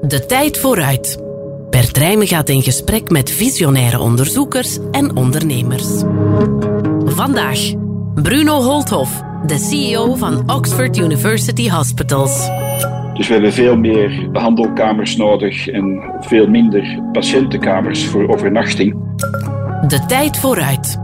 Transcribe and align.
De 0.00 0.24
tijd 0.26 0.58
vooruit. 0.58 1.22
Bert 1.70 1.96
Rijmen 1.96 2.26
gaat 2.26 2.48
in 2.48 2.62
gesprek 2.62 3.10
met 3.10 3.30
visionaire 3.30 3.98
onderzoekers 4.00 4.78
en 4.90 5.16
ondernemers. 5.16 6.02
Vandaag 7.04 7.58
Bruno 8.14 8.62
Holthoff, 8.62 9.22
de 9.46 9.58
CEO 9.58 10.14
van 10.14 10.50
Oxford 10.50 10.98
University 10.98 11.70
Hospitals. 11.70 12.48
Dus 13.14 13.26
we 13.26 13.32
hebben 13.32 13.52
veel 13.52 13.76
meer 13.76 14.30
behandelkamers 14.32 15.16
nodig 15.16 15.68
en 15.68 16.02
veel 16.20 16.48
minder 16.48 17.02
patiëntenkamers 17.12 18.04
voor 18.04 18.28
overnachting. 18.28 18.96
De 19.86 20.04
tijd 20.06 20.38
vooruit. 20.38 20.98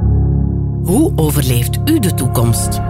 Hoe 0.83 1.13
overleeft 1.17 1.79
u 1.85 1.99
de 1.99 2.15
toekomst? 2.15 2.81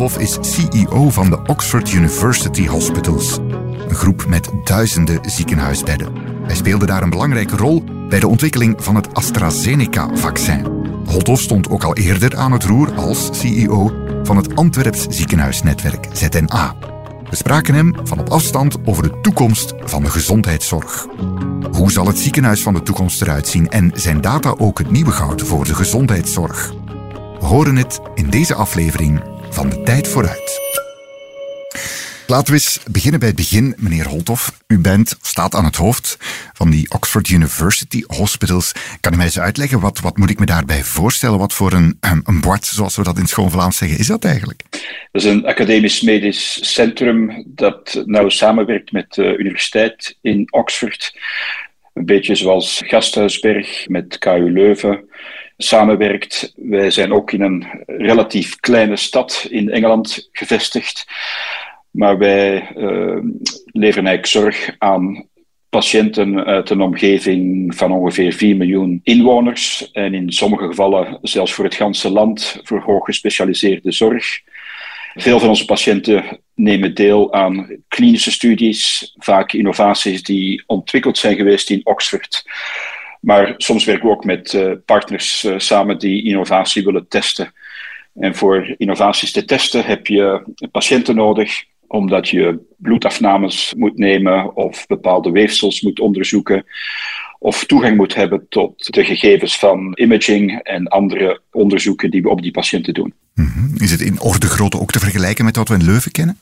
Holthoff 0.00 0.22
is 0.22 0.54
CEO 0.54 1.10
van 1.10 1.30
de 1.30 1.42
Oxford 1.46 1.92
University 1.92 2.66
Hospitals, 2.66 3.38
een 3.88 3.94
groep 3.94 4.26
met 4.26 4.50
duizenden 4.64 5.18
ziekenhuisbedden. 5.22 6.12
Hij 6.42 6.54
speelde 6.54 6.86
daar 6.86 7.02
een 7.02 7.10
belangrijke 7.10 7.56
rol 7.56 7.84
bij 8.08 8.20
de 8.20 8.28
ontwikkeling 8.28 8.84
van 8.84 8.94
het 8.94 9.14
AstraZeneca-vaccin. 9.14 10.66
Holthoff 11.06 11.42
stond 11.42 11.70
ook 11.70 11.84
al 11.84 11.96
eerder 11.96 12.36
aan 12.36 12.52
het 12.52 12.64
roer 12.64 12.94
als 12.94 13.28
CEO 13.32 13.92
van 14.22 14.36
het 14.36 14.56
Antwerps 14.56 15.06
ziekenhuisnetwerk 15.08 16.08
ZNA. 16.12 16.76
We 17.30 17.36
spraken 17.36 17.74
hem 17.74 17.94
van 18.04 18.18
op 18.18 18.28
afstand 18.28 18.76
over 18.84 19.02
de 19.02 19.20
toekomst 19.20 19.74
van 19.80 20.02
de 20.02 20.10
gezondheidszorg. 20.10 21.06
Hoe 21.72 21.92
zal 21.92 22.06
het 22.06 22.18
ziekenhuis 22.18 22.62
van 22.62 22.74
de 22.74 22.82
toekomst 22.82 23.22
eruit 23.22 23.48
zien 23.48 23.68
en 23.68 23.92
zijn 23.94 24.20
data 24.20 24.54
ook 24.58 24.78
het 24.78 24.90
nieuwe 24.90 25.12
goud 25.12 25.42
voor 25.42 25.64
de 25.64 25.74
gezondheidszorg? 25.74 26.72
We 27.40 27.46
horen 27.46 27.76
het 27.76 28.00
in 28.14 28.30
deze 28.30 28.54
aflevering 28.54 29.38
van 29.50 29.68
de 29.68 29.82
tijd 29.82 30.08
vooruit. 30.08 30.60
Laten 32.26 32.46
we 32.46 32.52
eens 32.52 32.80
beginnen 32.90 33.20
bij 33.20 33.28
het 33.28 33.38
begin, 33.38 33.74
meneer 33.78 34.06
Holthoff. 34.06 34.52
U 34.66 34.78
bent, 34.78 35.18
staat 35.22 35.54
aan 35.54 35.64
het 35.64 35.76
hoofd 35.76 36.16
van 36.52 36.70
die 36.70 36.90
Oxford 36.90 37.28
University 37.28 38.02
Hospitals. 38.06 38.72
Kan 39.00 39.12
u 39.12 39.16
mij 39.16 39.24
eens 39.24 39.40
uitleggen, 39.40 39.80
wat, 39.80 40.00
wat 40.00 40.16
moet 40.16 40.30
ik 40.30 40.38
me 40.38 40.46
daarbij 40.46 40.82
voorstellen? 40.82 41.38
Wat 41.38 41.52
voor 41.52 41.72
een, 41.72 41.98
een 42.00 42.40
bord, 42.40 42.64
zoals 42.64 42.96
we 42.96 43.02
dat 43.02 43.18
in 43.18 43.26
schoon 43.26 43.50
Vlaams 43.50 43.76
zeggen, 43.76 43.98
is 43.98 44.06
dat 44.06 44.24
eigenlijk? 44.24 44.62
Dat 45.12 45.22
is 45.22 45.24
een 45.24 45.46
academisch 45.46 46.00
medisch 46.00 46.72
centrum 46.74 47.44
dat 47.46 48.02
nauw 48.06 48.28
samenwerkt 48.28 48.92
met 48.92 49.12
de 49.14 49.36
universiteit 49.36 50.16
in 50.20 50.46
Oxford. 50.50 51.18
Een 51.94 52.06
beetje 52.06 52.34
zoals 52.34 52.82
Gasthuisberg 52.84 53.88
met 53.88 54.18
KU 54.18 54.52
Leuven 54.52 55.08
samenwerkt. 55.62 56.52
Wij 56.56 56.90
zijn 56.90 57.12
ook 57.12 57.32
in 57.32 57.40
een 57.40 57.66
relatief 57.86 58.56
kleine 58.60 58.96
stad 58.96 59.46
in 59.50 59.70
Engeland 59.70 60.28
gevestigd. 60.32 61.06
Maar 61.90 62.18
wij 62.18 62.68
uh, 62.76 63.18
leveren 63.64 64.06
eigenlijk 64.06 64.26
zorg 64.26 64.74
aan 64.78 65.28
patiënten 65.68 66.44
uit 66.44 66.70
een 66.70 66.80
omgeving 66.80 67.74
van 67.74 67.92
ongeveer 67.92 68.32
4 68.32 68.56
miljoen 68.56 69.00
inwoners. 69.02 69.90
En 69.92 70.14
in 70.14 70.32
sommige 70.32 70.66
gevallen 70.66 71.18
zelfs 71.22 71.52
voor 71.52 71.64
het 71.64 71.74
ganse 71.74 72.10
land 72.10 72.60
voor 72.62 72.80
hooggespecialiseerde 72.80 73.92
zorg. 73.92 74.40
Veel 75.14 75.38
van 75.38 75.48
onze 75.48 75.64
patiënten 75.64 76.40
nemen 76.54 76.94
deel 76.94 77.32
aan 77.32 77.76
klinische 77.88 78.30
studies, 78.30 79.12
vaak 79.16 79.52
innovaties 79.52 80.22
die 80.22 80.62
ontwikkeld 80.66 81.18
zijn 81.18 81.36
geweest 81.36 81.70
in 81.70 81.80
Oxford 81.86 82.44
maar 83.20 83.54
soms 83.56 83.84
werken 83.84 84.06
we 84.06 84.12
ook 84.12 84.24
met 84.24 84.52
uh, 84.52 84.72
partners 84.84 85.44
uh, 85.44 85.54
samen 85.58 85.98
die 85.98 86.24
innovatie 86.24 86.84
willen 86.84 87.08
testen. 87.08 87.52
En 88.14 88.34
voor 88.34 88.74
innovaties 88.76 89.32
te 89.32 89.44
testen 89.44 89.84
heb 89.84 90.06
je 90.06 90.42
patiënten 90.72 91.14
nodig, 91.14 91.64
omdat 91.86 92.28
je 92.28 92.58
bloedafnames 92.76 93.74
moet 93.76 93.98
nemen 93.98 94.56
of 94.56 94.86
bepaalde 94.86 95.30
weefsels 95.30 95.80
moet 95.80 96.00
onderzoeken. 96.00 96.64
Of 97.38 97.64
toegang 97.64 97.96
moet 97.96 98.14
hebben 98.14 98.46
tot 98.48 98.94
de 98.94 99.04
gegevens 99.04 99.58
van 99.58 99.92
imaging 99.94 100.58
en 100.62 100.88
andere 100.88 101.40
onderzoeken 101.50 102.10
die 102.10 102.22
we 102.22 102.28
op 102.28 102.42
die 102.42 102.50
patiënten 102.50 102.94
doen. 102.94 103.14
-hmm. 103.34 103.74
Is 103.76 103.90
het 103.90 104.00
in 104.00 104.20
orde 104.20 104.46
grootte 104.46 104.80
ook 104.80 104.90
te 104.90 104.98
vergelijken 104.98 105.44
met 105.44 105.56
wat 105.56 105.68
we 105.68 105.74
in 105.74 105.84
Leuven 105.84 106.12
kennen? 106.12 106.38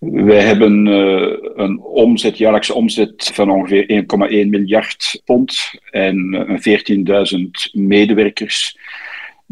Wij 0.00 0.40
hebben 0.40 0.86
uh, 0.86 1.36
een 1.54 1.80
omzet, 1.80 2.38
jaarlijkse 2.38 2.74
omzet 2.74 3.30
van 3.34 3.50
ongeveer 3.50 4.04
1,1 4.44 4.48
miljard 4.48 5.22
pond 5.24 5.70
en 5.90 6.34
uh, 6.64 7.34
14.000 7.36 7.40
medewerkers 7.72 8.78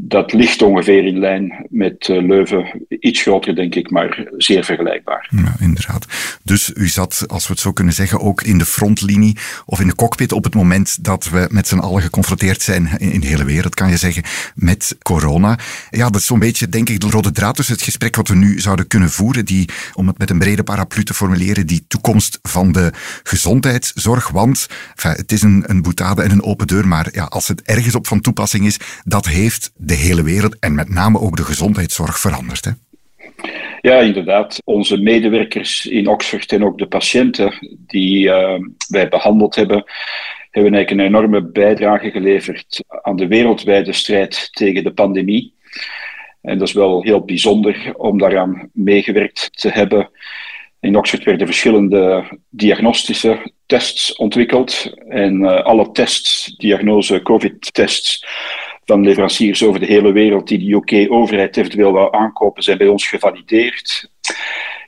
dat 0.01 0.33
ligt 0.33 0.63
ongeveer 0.63 1.05
in 1.05 1.19
lijn 1.19 1.67
met 1.69 2.09
uh, 2.09 2.27
Leuven. 2.27 2.87
Iets 3.01 3.23
groter, 3.23 3.55
denk 3.55 3.75
ik, 3.75 3.91
maar 3.91 4.29
zeer 4.37 4.65
vergelijkbaar. 4.65 5.29
Ja, 5.31 5.57
inderdaad. 5.61 6.07
Dus 6.45 6.73
u 6.75 6.89
zat, 6.89 7.25
als 7.27 7.47
we 7.47 7.53
het 7.53 7.63
zo 7.63 7.73
kunnen 7.73 7.95
zeggen, 7.95 8.21
ook 8.21 8.43
in 8.43 8.59
de 8.59 8.65
frontlinie 8.65 9.37
of 9.67 9.81
in 9.81 9.87
de 9.87 9.95
cockpit 9.95 10.33
op 10.33 10.45
het 10.45 10.55
moment 10.55 11.05
dat 11.05 11.29
we 11.29 11.47
met 11.51 11.69
z'n 11.69 11.79
allen 11.79 12.03
geconfronteerd 12.03 12.63
zijn 12.63 12.99
in 12.99 13.21
de 13.21 13.27
hele 13.27 13.45
wereld, 13.45 13.75
kan 13.75 13.91
je 13.91 13.97
zeggen, 13.97 14.23
met 14.55 14.97
corona. 15.03 15.59
Ja, 15.91 16.11
dat 16.11 16.21
is 16.21 16.27
zo'n 16.27 16.39
beetje, 16.39 16.69
denk 16.69 16.89
ik, 16.89 17.01
de 17.01 17.11
rode 17.11 17.33
draad 17.33 17.57
tussen 17.57 17.75
het 17.75 17.85
gesprek 17.85 18.17
wat 18.17 18.29
we 18.29 18.35
nu 18.35 18.61
zouden 18.61 18.87
kunnen 18.87 19.11
voeren, 19.11 19.45
die, 19.45 19.69
om 19.95 20.07
het 20.07 20.19
met 20.19 20.31
een 20.31 20.39
brede 20.39 20.63
paraplu 20.63 21.05
te 21.05 21.15
formuleren, 21.15 21.67
die 21.67 21.85
toekomst 21.89 22.39
van 22.43 22.73
de 22.73 22.93
gezondheidszorg. 23.23 24.29
Want 24.29 24.67
het 24.95 25.33
is 25.33 25.43
een, 25.43 25.65
een 25.67 25.83
boetade 25.83 26.23
en 26.23 26.31
een 26.31 26.43
open 26.43 26.67
deur, 26.67 26.89
maar 26.89 27.09
ja, 27.13 27.25
als 27.25 27.49
het 27.49 27.63
ergens 27.63 27.95
op 27.95 28.07
van 28.07 28.21
toepassing 28.21 28.67
is, 28.67 28.77
dat 29.05 29.27
heeft 29.27 29.73
de 29.88 29.94
hele 29.94 30.22
wereld 30.22 30.59
en 30.59 30.75
met 30.75 30.88
name 30.88 31.21
ook 31.21 31.37
de 31.37 31.44
gezondheidszorg 31.44 32.19
veranderd. 32.19 32.65
Hè? 32.65 32.71
Ja, 33.81 33.99
inderdaad. 33.99 34.60
Onze 34.65 34.97
medewerkers 34.97 35.87
in 35.87 36.09
Oxford 36.09 36.53
en 36.53 36.65
ook 36.65 36.78
de 36.78 36.87
patiënten 36.87 37.76
die 37.87 38.26
uh, 38.26 38.59
wij 38.88 39.09
behandeld 39.09 39.54
hebben, 39.54 39.84
hebben 40.50 40.75
eigenlijk 40.75 40.91
een 40.91 41.15
enorme 41.15 41.43
bijdrage 41.43 42.10
geleverd 42.10 42.84
aan 43.03 43.16
de 43.16 43.26
wereldwijde 43.26 43.93
strijd 43.93 44.49
tegen 44.53 44.84
de 44.84 44.93
pandemie. 44.93 45.54
En 46.43 46.59
dat 46.59 46.69
is 46.69 46.75
wel 46.75 47.03
heel 47.03 47.25
bijzonder 47.25 47.93
om 47.97 48.19
daaraan 48.19 48.70
meegewerkt 48.72 49.49
te 49.53 49.69
hebben. 49.69 50.10
In 50.81 50.97
Oxford 50.97 51.25
werden 51.25 51.47
verschillende 51.47 52.25
diagnostische 52.49 53.53
tests 53.66 54.16
ontwikkeld. 54.16 54.93
En 55.09 55.41
uh, 55.41 55.62
alle 55.62 55.91
tests, 55.91 56.56
diagnose 56.56 57.22
COVID-tests, 57.22 58.26
van 58.88 59.04
leveranciers 59.04 59.65
over 59.65 59.81
de 59.81 59.87
hele 59.87 60.12
wereld 60.12 60.49
die 60.49 60.59
de 60.59 60.72
UK-overheid 60.72 61.56
eventueel 61.56 61.93
wou 61.93 62.15
aankopen, 62.16 62.62
zijn 62.62 62.78
bij 62.78 62.87
ons 62.88 63.09
gevalideerd. 63.09 64.10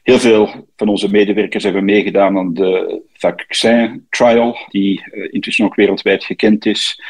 Heel 0.02 0.18
veel 0.18 0.68
van 0.76 0.88
onze 0.88 1.10
medewerkers 1.10 1.64
hebben 1.64 1.84
meegedaan 1.84 2.38
aan 2.38 2.54
de 2.54 3.02
vaccin 3.12 4.06
trial, 4.10 4.58
die 4.68 5.04
uh, 5.12 5.28
intussen 5.30 5.64
ook 5.64 5.74
wereldwijd 5.74 6.24
gekend 6.24 6.66
is. 6.66 7.02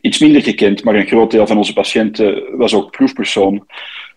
Iets 0.00 0.18
minder 0.18 0.42
gekend, 0.42 0.84
maar 0.84 0.94
een 0.94 1.06
groot 1.06 1.30
deel 1.30 1.46
van 1.46 1.56
onze 1.56 1.72
patiënten 1.72 2.56
was 2.56 2.74
ook 2.74 2.90
proefpersoon 2.90 3.66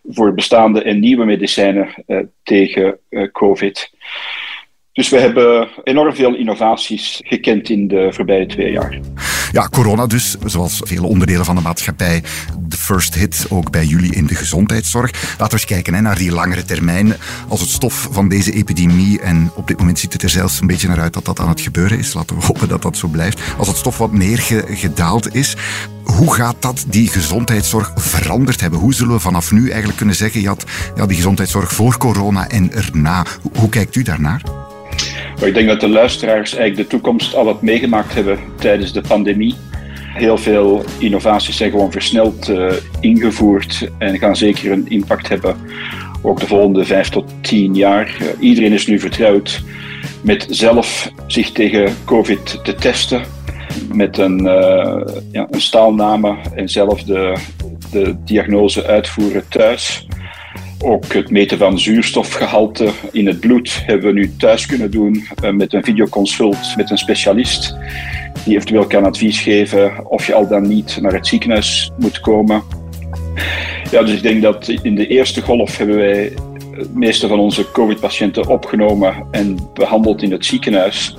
voor 0.08 0.34
bestaande 0.34 0.82
en 0.82 1.00
nieuwe 1.00 1.26
medicijnen 1.26 2.04
uh, 2.08 2.20
tegen 2.44 3.00
uh, 3.10 3.32
COVID. 3.32 3.92
Dus 4.94 5.10
we 5.10 5.20
hebben 5.20 5.68
enorm 5.84 6.16
veel 6.16 6.36
innovaties 6.36 7.22
gekend 7.24 7.70
in 7.70 7.88
de 7.88 8.08
voorbije 8.12 8.46
twee 8.46 8.72
jaar. 8.72 9.00
Ja, 9.52 9.68
corona 9.68 10.08
dus, 10.08 10.38
zoals 10.46 10.82
vele 10.84 11.08
onderdelen 11.08 11.46
van 11.46 11.56
de 11.56 11.62
maatschappij, 11.62 12.24
de 12.60 12.78
first 12.78 13.16
hit 13.16 13.46
ook 13.50 13.72
bij 13.72 13.86
jullie 13.86 14.16
in 14.16 14.26
de 14.26 14.36
gezondheidszorg. 14.36 15.12
Laten 15.12 15.46
we 15.46 15.52
eens 15.52 15.66
kijken 15.66 15.94
hè, 15.94 16.02
naar 16.02 16.18
die 16.18 16.32
langere 16.32 16.64
termijn. 16.64 17.14
Als 17.48 17.62
het 17.62 17.70
stof 17.70 18.08
van 18.12 18.30
deze 18.30 18.52
epidemie, 18.52 19.22
en 19.22 19.52
op 19.56 19.68
dit 19.68 19.78
moment 19.78 20.00
ziet 20.00 20.14
het 20.14 20.24
er 20.24 20.30
zelfs 20.30 20.62
een 20.62 20.68
beetje 20.68 20.88
naar 20.88 21.00
uit 21.00 21.14
dat 21.14 21.26
dat 21.26 21.40
aan 21.40 21.50
het 21.50 21.62
gebeuren 21.62 21.98
is, 21.98 22.14
laten 22.14 22.36
we 22.38 22.46
hopen 22.48 22.68
dat 22.68 22.82
dat 22.82 22.98
zo 22.98 23.08
blijft. 23.08 23.42
Als 23.58 23.68
het 23.68 23.78
stof 23.78 23.98
wat 23.98 24.12
neergedaald 24.12 25.36
is, 25.36 25.56
hoe 26.04 26.34
gaat 26.34 26.62
dat 26.62 26.86
die 26.88 27.08
gezondheidszorg 27.08 27.92
veranderd 27.96 28.62
hebben? 28.62 28.80
Hoe 28.80 28.94
zullen 28.94 29.14
we 29.14 29.20
vanaf 29.20 29.52
nu 29.52 29.68
eigenlijk 29.68 29.98
kunnen 29.98 30.16
zeggen, 30.16 30.42
ja, 30.42 30.56
die 31.06 31.16
gezondheidszorg 31.16 31.74
voor 31.74 31.98
corona 31.98 32.50
en 32.50 32.72
erna. 32.72 33.26
Hoe 33.54 33.70
kijkt 33.70 33.96
u 33.96 34.04
daarnaar? 34.04 34.59
Ik 35.42 35.54
denk 35.54 35.68
dat 35.68 35.80
de 35.80 35.90
luisteraars 35.90 36.56
eigenlijk 36.56 36.90
de 36.90 36.96
toekomst 36.96 37.36
al 37.36 37.46
wat 37.46 37.62
meegemaakt 37.62 38.14
hebben 38.14 38.40
tijdens 38.56 38.94
de 38.94 39.02
pandemie. 39.02 39.56
Heel 40.14 40.38
veel 40.38 40.84
innovaties 40.98 41.58
zijn 41.58 41.72
gewoon 41.72 41.92
versneld 41.92 42.50
uh, 42.50 42.72
ingevoerd 43.00 43.90
en 43.98 44.18
gaan 44.18 44.36
zeker 44.36 44.72
een 44.72 44.90
impact 44.90 45.28
hebben 45.30 45.56
ook 46.22 46.40
de 46.40 46.48
volgende 46.48 46.86
vijf 46.86 47.10
tot 47.10 47.34
tien 47.42 47.76
jaar. 47.76 48.18
Uh, 48.22 48.28
iedereen 48.40 48.74
is 48.74 48.88
nu 48.88 49.00
vertrouwd 49.00 49.62
met 50.22 50.46
zelf 50.50 51.12
zich 51.28 51.52
tegen 51.52 51.96
COVID 52.06 52.60
te 52.64 52.76
testen. 52.76 53.22
Met 53.94 54.18
een, 54.18 54.46
uh, 54.46 55.02
ja, 55.32 55.48
een 55.50 55.62
staalname 55.62 56.36
en 56.56 56.70
zelf 56.70 57.04
de, 57.04 57.34
de 57.92 58.16
diagnose 58.26 58.86
uitvoeren 58.86 59.48
thuis. 59.50 60.08
Ook 60.82 61.14
het 61.14 61.30
meten 61.30 61.58
van 61.58 61.80
zuurstofgehalte 61.80 62.90
in 63.12 63.28
het 63.28 63.40
bloed 63.40 63.82
hebben 63.86 64.14
we 64.14 64.20
nu 64.20 64.36
thuis 64.38 64.66
kunnen 64.66 64.92
doen 64.92 65.28
uh, 65.44 65.52
met 65.52 65.74
een 65.74 65.84
videoconsult 65.84 66.76
met 66.76 66.92
een 66.92 66.98
specialist. 66.98 67.76
Die 68.46 68.56
eventueel 68.56 68.88
kan 68.88 69.06
advies 69.06 69.40
geven 69.40 70.10
of 70.10 70.28
je 70.28 70.34
al 70.34 70.48
dan 70.48 70.68
niet 70.68 70.98
naar 71.02 71.14
het 71.14 71.28
ziekenhuis 71.28 71.92
moet 71.98 72.20
komen. 72.20 72.64
Ja, 73.92 74.04
dus 74.04 74.16
ik 74.16 74.22
denk 74.22 74.42
dat 74.42 74.68
in 74.68 74.96
de 74.96 75.08
eerste 75.08 75.42
golf 75.42 75.78
hebben 75.78 75.96
wij 75.96 76.34
het 76.72 76.96
meeste 76.96 77.28
van 77.28 77.40
onze 77.40 77.72
COVID-patiënten 77.72 78.48
opgenomen 78.48 79.28
en 79.32 79.58
behandeld 79.74 80.22
in 80.22 80.32
het 80.32 80.46
ziekenhuis. 80.46 81.16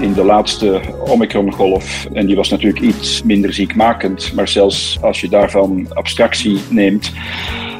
In 0.00 0.12
de 0.12 0.24
laatste 0.24 0.80
Omicron-golf, 1.06 2.08
en 2.12 2.26
die 2.26 2.36
was 2.36 2.48
natuurlijk 2.48 2.84
iets 2.84 3.22
minder 3.22 3.52
ziekmakend, 3.52 4.32
maar 4.34 4.48
zelfs 4.48 4.98
als 5.00 5.20
je 5.20 5.28
daarvan 5.28 5.86
abstractie 5.92 6.60
neemt, 6.68 7.12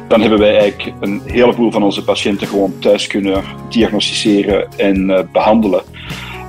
dan 0.07 0.21
hebben 0.21 0.39
wij 0.39 0.57
eigenlijk 0.57 0.93
een 0.99 1.21
heleboel 1.25 1.71
van 1.71 1.83
onze 1.83 2.03
patiënten 2.03 2.47
gewoon 2.47 2.79
thuis 2.79 3.07
kunnen 3.07 3.43
diagnosticeren 3.69 4.67
en 4.77 5.09
uh, 5.09 5.19
behandelen. 5.31 5.83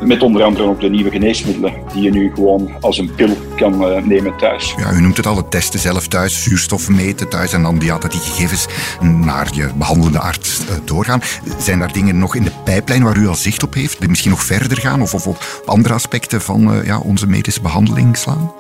Met 0.03 0.23
onder 0.23 0.43
andere 0.43 0.69
ook 0.69 0.81
de 0.81 0.91
nieuwe 0.91 1.11
geneesmiddelen 1.11 1.73
die 1.93 2.03
je 2.03 2.11
nu 2.11 2.33
gewoon 2.35 2.71
als 2.81 2.99
een 2.99 3.15
pil 3.15 3.37
kan 3.57 3.83
uh, 3.83 4.03
nemen 4.03 4.37
thuis. 4.37 4.75
Ja, 4.77 4.93
u 4.93 5.01
noemt 5.01 5.17
het 5.17 5.27
al, 5.27 5.37
het 5.37 5.51
testen 5.51 5.81
zelf 5.81 6.09
thuis, 6.09 6.43
zuurstof 6.43 6.89
meten 6.89 7.29
thuis 7.29 7.53
en 7.53 7.63
dan 7.63 7.81
ja, 7.81 7.99
dat 7.99 8.13
die 8.13 8.21
gegevens 8.21 8.67
naar 9.01 9.49
je 9.55 9.69
behandelende 9.77 10.19
arts 10.19 10.61
uh, 10.61 10.77
doorgaan. 10.85 11.21
Zijn 11.59 11.79
daar 11.79 11.93
dingen 11.93 12.19
nog 12.19 12.35
in 12.35 12.43
de 12.43 12.53
pijplijn 12.65 13.03
waar 13.03 13.17
u 13.17 13.29
al 13.29 13.35
zicht 13.35 13.63
op 13.63 13.75
heeft, 13.75 13.99
die 14.01 14.09
misschien 14.09 14.31
nog 14.31 14.43
verder 14.43 14.79
gaan 14.79 15.03
of, 15.03 15.15
of 15.15 15.27
op 15.27 15.63
andere 15.67 15.95
aspecten 15.95 16.41
van 16.41 16.83
ja, 16.85 16.99
onze 16.99 17.27
medische 17.27 17.61
behandeling 17.61 18.17
slaan? 18.17 18.53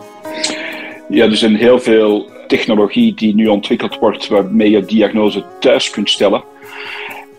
Ja, 1.08 1.24
er 1.24 1.36
zijn 1.36 1.56
heel 1.56 1.80
veel 1.80 2.30
technologie 2.46 3.14
die 3.14 3.34
nu 3.34 3.46
ontwikkeld 3.46 3.98
wordt 3.98 4.28
waarmee 4.28 4.70
je 4.70 4.84
diagnose 4.84 5.44
thuis 5.60 5.90
kunt 5.90 6.10
stellen. 6.10 6.42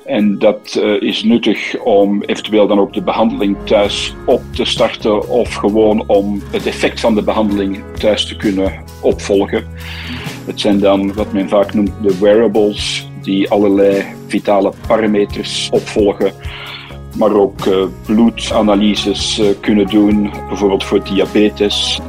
En 0.06 0.40
dat 0.40 0.80
uh, 0.80 1.02
is 1.02 1.24
nuttig 1.24 1.80
om 1.80 2.24
eventueel 2.24 2.68
dan 2.68 2.80
ook 2.80 2.94
de 2.94 3.02
behandeling 3.02 3.58
thuis 3.64 4.16
op 4.26 4.42
te 4.56 4.66
starten 4.66 5.30
of 5.30 5.54
gewoon 5.54 6.08
om 6.08 6.42
het 6.52 6.66
effect 6.66 7.00
van 7.00 7.16
de 7.16 7.22
behandeling 7.22 7.84
thuis 8.00 8.26
te 8.26 8.36
kunnen 8.36 8.84
opvolgen. 9.02 9.68
Het 10.46 10.60
zijn 10.60 10.80
dan 10.80 11.14
wat 11.14 11.34
men 11.34 11.50
vaak 11.50 11.74
noemt 11.74 11.92
de 12.02 12.20
wearables, 12.20 13.08
die 13.22 13.50
allerlei 13.50 14.06
vitale 14.28 14.74
parameters 14.88 15.70
opvolgen 15.72 16.34
maar 17.16 17.34
ook 17.34 17.66
uh, 17.66 17.84
bloedanalyses 18.06 19.40
uh, 19.40 19.48
kunnen 19.62 19.88
doen, 19.88 20.32
bijvoorbeeld 20.48 20.84
voor 20.84 21.04
diabetes. 21.04 22.00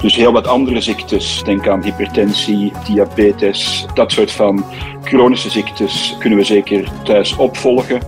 Dus 0.00 0.16
heel 0.16 0.32
wat 0.32 0.46
andere 0.46 0.80
ziektes, 0.80 1.42
denk 1.44 1.68
aan 1.68 1.82
hypertensie, 1.82 2.72
diabetes, 2.86 3.86
dat 3.94 4.12
soort 4.12 4.32
van 4.32 4.64
chronische 5.02 5.50
ziektes 5.50 6.16
kunnen 6.18 6.38
we 6.38 6.44
zeker 6.44 6.88
thuis 7.04 7.36
opvolgen. 7.36 8.00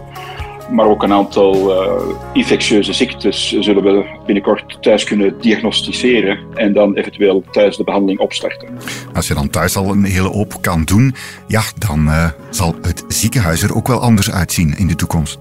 Maar 0.70 0.86
ook 0.86 1.02
een 1.02 1.12
aantal 1.12 1.54
uh, 1.54 2.02
infectieuze 2.32 2.92
ziektes 2.92 3.56
zullen 3.60 3.82
we 3.82 4.04
binnenkort 4.24 4.82
thuis 4.82 5.04
kunnen 5.04 5.40
diagnosticeren 5.40 6.38
en 6.54 6.72
dan 6.72 6.94
eventueel 6.94 7.44
thuis 7.50 7.76
de 7.76 7.84
behandeling 7.84 8.18
opstarten. 8.18 8.68
Als 9.14 9.28
je 9.28 9.34
dan 9.34 9.50
thuis 9.50 9.76
al 9.76 9.90
een 9.90 10.04
hele 10.04 10.28
hoop 10.28 10.58
kan 10.60 10.84
doen, 10.84 11.14
ja, 11.46 11.62
dan 11.78 12.10
zal 12.50 12.74
het 12.82 13.04
ziekenhuis 13.08 13.62
er 13.62 13.74
ook 13.74 13.88
wel 13.88 14.00
anders 14.00 14.30
uitzien 14.30 14.74
in 14.76 14.86
de 14.86 14.94
toekomst. 14.94 15.38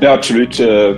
Ja, 0.00 0.12
absoluut. 0.12 0.58
Uh, 0.58 0.90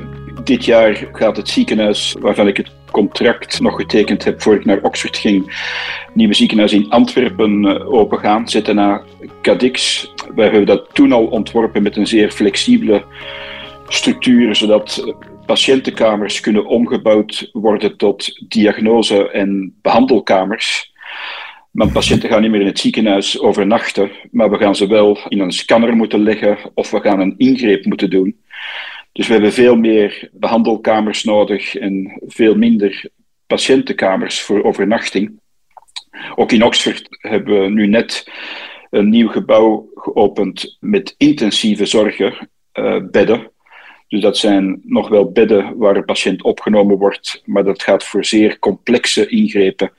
dit 0.44 0.64
jaar 0.64 1.08
gaat 1.12 1.36
het 1.36 1.48
ziekenhuis, 1.48 2.16
waarvan 2.20 2.48
ik 2.48 2.56
het 2.56 2.70
contract 2.90 3.60
nog 3.60 3.76
getekend 3.76 4.24
heb 4.24 4.42
voor 4.42 4.54
ik 4.54 4.64
naar 4.64 4.82
Oxford 4.82 5.16
ging, 5.16 5.66
nieuwe 6.14 6.34
ziekenhuis 6.34 6.72
in 6.72 6.90
Antwerpen 6.90 7.64
uh, 7.64 7.92
opengaan, 7.92 8.48
ZNA 8.48 9.02
Cadix. 9.42 10.06
Wij 10.34 10.44
hebben 10.44 10.66
dat 10.66 10.88
toen 10.92 11.12
al 11.12 11.26
ontworpen 11.26 11.82
met 11.82 11.96
een 11.96 12.06
zeer 12.06 12.30
flexibele 12.30 13.04
structuur, 13.88 14.54
zodat 14.54 15.14
patiëntenkamers 15.46 16.40
kunnen 16.40 16.66
omgebouwd 16.66 17.48
worden 17.52 17.96
tot 17.96 18.44
diagnose- 18.48 19.30
en 19.30 19.74
behandelkamers. 19.82 20.92
Maar 21.70 21.88
patiënten 21.88 22.28
gaan 22.28 22.42
niet 22.42 22.50
meer 22.50 22.60
in 22.60 22.66
het 22.66 22.78
ziekenhuis 22.78 23.40
overnachten, 23.40 24.10
maar 24.30 24.50
we 24.50 24.56
gaan 24.56 24.76
ze 24.76 24.86
wel 24.86 25.18
in 25.28 25.40
een 25.40 25.52
scanner 25.52 25.96
moeten 25.96 26.22
leggen 26.22 26.58
of 26.74 26.90
we 26.90 27.00
gaan 27.00 27.20
een 27.20 27.34
ingreep 27.36 27.84
moeten 27.84 28.10
doen. 28.10 28.36
Dus 29.12 29.26
we 29.26 29.32
hebben 29.32 29.52
veel 29.52 29.76
meer 29.76 30.28
behandelkamers 30.32 31.24
nodig 31.24 31.74
en 31.74 32.20
veel 32.26 32.54
minder 32.54 33.10
patiëntenkamers 33.46 34.40
voor 34.40 34.62
overnachting. 34.62 35.40
Ook 36.34 36.52
in 36.52 36.64
Oxford 36.64 37.06
hebben 37.08 37.62
we 37.62 37.68
nu 37.68 37.86
net 37.86 38.30
een 38.90 39.08
nieuw 39.08 39.28
gebouw 39.28 39.90
geopend 39.94 40.76
met 40.80 41.14
intensieve 41.16 41.86
zorgen, 41.86 42.50
uh, 42.74 42.96
bedden. 43.10 43.50
Dus 44.08 44.20
dat 44.20 44.36
zijn 44.36 44.80
nog 44.84 45.08
wel 45.08 45.32
bedden 45.32 45.76
waar 45.76 45.96
een 45.96 46.04
patiënt 46.04 46.42
opgenomen 46.42 46.98
wordt, 46.98 47.42
maar 47.44 47.64
dat 47.64 47.82
gaat 47.82 48.04
voor 48.04 48.24
zeer 48.24 48.58
complexe 48.58 49.26
ingrepen, 49.26 49.92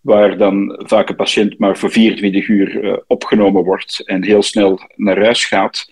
waar 0.00 0.36
dan 0.36 0.82
vaak 0.86 1.08
een 1.08 1.16
patiënt 1.16 1.58
maar 1.58 1.78
voor 1.78 1.90
24 1.90 2.48
uur 2.48 2.84
uh, 2.84 2.96
opgenomen 3.06 3.64
wordt 3.64 4.02
en 4.04 4.24
heel 4.24 4.42
snel 4.42 4.80
naar 4.96 5.22
huis 5.22 5.44
gaat. 5.44 5.86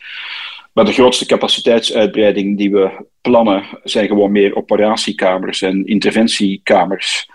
Maar 0.76 0.84
de 0.84 0.93
grootste 0.93 1.26
capaciteitsuitbreiding 1.26 2.56
die 2.56 2.70
we 2.70 3.06
plannen 3.20 3.64
zijn 3.84 4.06
gewoon 4.06 4.32
meer 4.32 4.56
operatiekamers 4.56 5.62
en 5.62 5.87
interventiekamers. 5.87 7.31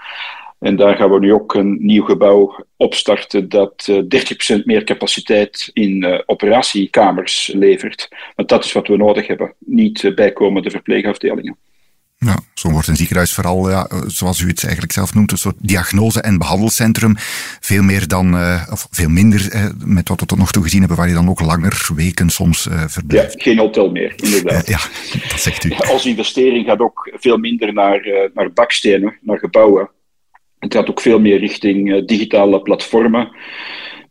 En 0.59 0.75
daar 0.75 0.95
gaan 0.95 1.11
we 1.11 1.19
nu 1.19 1.33
ook 1.33 1.53
een 1.53 1.77
nieuw 1.79 2.03
gebouw 2.03 2.65
opstarten 2.77 3.49
dat 3.49 3.87
uh, 3.89 4.59
30% 4.59 4.63
meer 4.63 4.83
capaciteit 4.83 5.69
in 5.73 6.03
uh, 6.03 6.19
operatiekamers 6.25 7.51
levert. 7.53 8.07
Want 8.35 8.49
dat 8.49 8.65
is 8.65 8.71
wat 8.71 8.87
we 8.87 8.97
nodig 8.97 9.27
hebben, 9.27 9.53
niet 9.57 10.03
uh, 10.03 10.15
bijkomende 10.15 10.69
verpleegafdelingen. 10.69 11.57
Ja, 12.25 12.37
zo 12.53 12.71
wordt 12.71 12.87
een 12.87 12.95
ziekenhuis 12.95 13.33
vooral, 13.33 13.69
ja, 13.69 13.87
zoals 14.07 14.39
u 14.39 14.47
het 14.47 14.63
eigenlijk 14.63 14.93
zelf 14.93 15.13
noemt, 15.13 15.31
een 15.31 15.37
soort 15.37 15.55
diagnose- 15.59 16.21
en 16.21 16.37
behandelcentrum. 16.37 17.13
Veel 17.59 17.83
meer 17.83 18.07
dan, 18.07 18.35
uh, 18.35 18.67
of 18.71 18.87
veel 18.91 19.09
minder 19.09 19.53
uh, 19.55 19.65
met 19.85 20.09
wat 20.09 20.19
we 20.19 20.25
tot 20.25 20.37
nog 20.37 20.51
toe 20.51 20.63
gezien 20.63 20.79
hebben, 20.79 20.97
waar 20.97 21.07
je 21.07 21.13
dan 21.13 21.29
ook 21.29 21.41
langer, 21.41 21.89
weken 21.95 22.29
soms 22.29 22.67
uh, 22.67 22.83
verblijft. 22.87 23.33
Ja, 23.33 23.43
geen 23.43 23.57
hotel 23.57 23.91
meer, 23.91 24.13
inderdaad. 24.15 24.67
ja, 24.67 24.79
dat 25.29 25.39
zegt 25.39 25.63
u. 25.63 25.71
Als 25.71 26.05
investering 26.05 26.65
gaat 26.65 26.79
ook 26.79 27.11
veel 27.13 27.37
minder 27.37 27.73
naar, 27.73 28.29
naar 28.33 28.53
bakstenen, 28.53 29.17
naar 29.21 29.39
gebouwen. 29.39 29.89
Het 30.59 30.73
gaat 30.73 30.89
ook 30.89 31.01
veel 31.01 31.19
meer 31.19 31.39
richting 31.39 32.07
digitale 32.07 32.61
platformen 32.61 33.31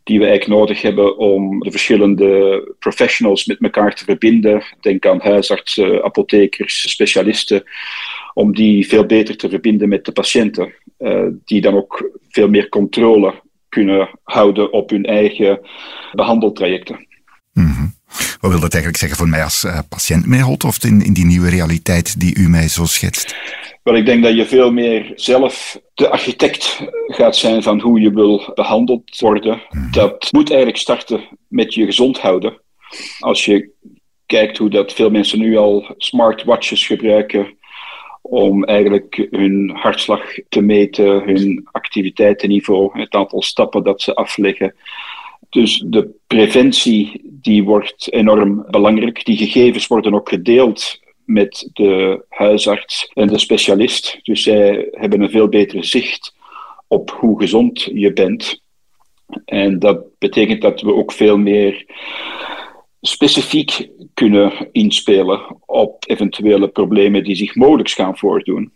die 0.03 0.19
we 0.19 0.25
eigenlijk 0.25 0.59
nodig 0.59 0.81
hebben 0.81 1.17
om 1.17 1.59
de 1.59 1.71
verschillende 1.71 2.75
professionals 2.79 3.45
met 3.45 3.57
elkaar 3.59 3.95
te 3.95 4.03
verbinden. 4.03 4.63
Denk 4.81 5.05
aan 5.05 5.21
huisartsen, 5.21 6.03
apothekers, 6.03 6.91
specialisten, 6.91 7.63
om 8.33 8.55
die 8.55 8.87
veel 8.87 9.05
beter 9.05 9.37
te 9.37 9.49
verbinden 9.49 9.89
met 9.89 10.05
de 10.05 10.11
patiënten, 10.11 10.73
uh, 10.99 11.27
die 11.45 11.61
dan 11.61 11.75
ook 11.75 12.11
veel 12.29 12.49
meer 12.49 12.69
controle 12.69 13.33
kunnen 13.69 14.09
houden 14.23 14.73
op 14.73 14.89
hun 14.89 15.05
eigen 15.05 15.59
behandeltrajecten. 16.11 17.07
Wat 18.41 18.51
wil 18.51 18.59
dat 18.59 18.73
eigenlijk 18.73 18.97
zeggen 18.97 19.17
voor 19.17 19.29
mij 19.29 19.43
als 19.43 19.63
uh, 19.63 19.79
patiënt, 19.89 20.25
meneer 20.25 20.45
Holtoft, 20.45 20.83
in, 20.83 21.01
in 21.01 21.13
die 21.13 21.25
nieuwe 21.25 21.49
realiteit 21.49 22.19
die 22.19 22.37
u 22.37 22.49
mij 22.49 22.67
zo 22.67 22.85
schetst? 22.85 23.35
Wel, 23.83 23.95
ik 23.95 24.05
denk 24.05 24.23
dat 24.23 24.35
je 24.35 24.45
veel 24.45 24.71
meer 24.71 25.11
zelf 25.15 25.79
de 25.93 26.09
architect 26.09 26.81
gaat 27.07 27.35
zijn 27.35 27.63
van 27.63 27.79
hoe 27.79 27.99
je 27.99 28.11
wil 28.11 28.51
behandeld 28.55 29.19
worden. 29.19 29.61
Mm. 29.69 29.91
Dat 29.91 30.27
moet 30.31 30.49
eigenlijk 30.49 30.79
starten 30.79 31.21
met 31.47 31.73
je 31.73 31.85
gezond 31.85 32.19
houden. 32.19 32.61
Als 33.19 33.45
je 33.45 33.69
kijkt 34.25 34.57
hoe 34.57 34.69
dat 34.69 34.93
veel 34.93 35.09
mensen 35.09 35.39
nu 35.39 35.57
al 35.57 35.93
smartwatches 35.97 36.85
gebruiken 36.85 37.57
om 38.21 38.63
eigenlijk 38.63 39.27
hun 39.29 39.71
hartslag 39.73 40.21
te 40.49 40.61
meten, 40.61 41.23
hun 41.23 41.67
activiteitenniveau, 41.71 42.99
het 42.99 43.13
aantal 43.13 43.41
stappen 43.41 43.83
dat 43.83 44.01
ze 44.01 44.15
afleggen. 44.15 44.75
Dus 45.51 45.83
de 45.85 46.09
preventie 46.27 47.21
die 47.23 47.63
wordt 47.63 48.11
enorm 48.11 48.65
belangrijk. 48.69 49.25
Die 49.25 49.37
gegevens 49.37 49.87
worden 49.87 50.13
ook 50.13 50.29
gedeeld 50.29 50.99
met 51.25 51.69
de 51.73 52.25
huisarts 52.29 53.11
en 53.13 53.27
de 53.27 53.37
specialist. 53.37 54.19
Dus 54.23 54.43
zij 54.43 54.87
hebben 54.91 55.21
een 55.21 55.29
veel 55.29 55.47
beter 55.47 55.85
zicht 55.85 56.35
op 56.87 57.11
hoe 57.11 57.39
gezond 57.39 57.81
je 57.93 58.13
bent. 58.13 58.61
En 59.45 59.79
dat 59.79 60.17
betekent 60.19 60.61
dat 60.61 60.81
we 60.81 60.93
ook 60.93 61.11
veel 61.11 61.37
meer 61.37 61.85
specifiek 63.01 63.89
kunnen 64.13 64.69
inspelen 64.71 65.57
op 65.65 66.03
eventuele 66.07 66.67
problemen 66.67 67.23
die 67.23 67.35
zich 67.35 67.55
mogelijk 67.55 67.89
gaan 67.89 68.17
voordoen. 68.17 68.71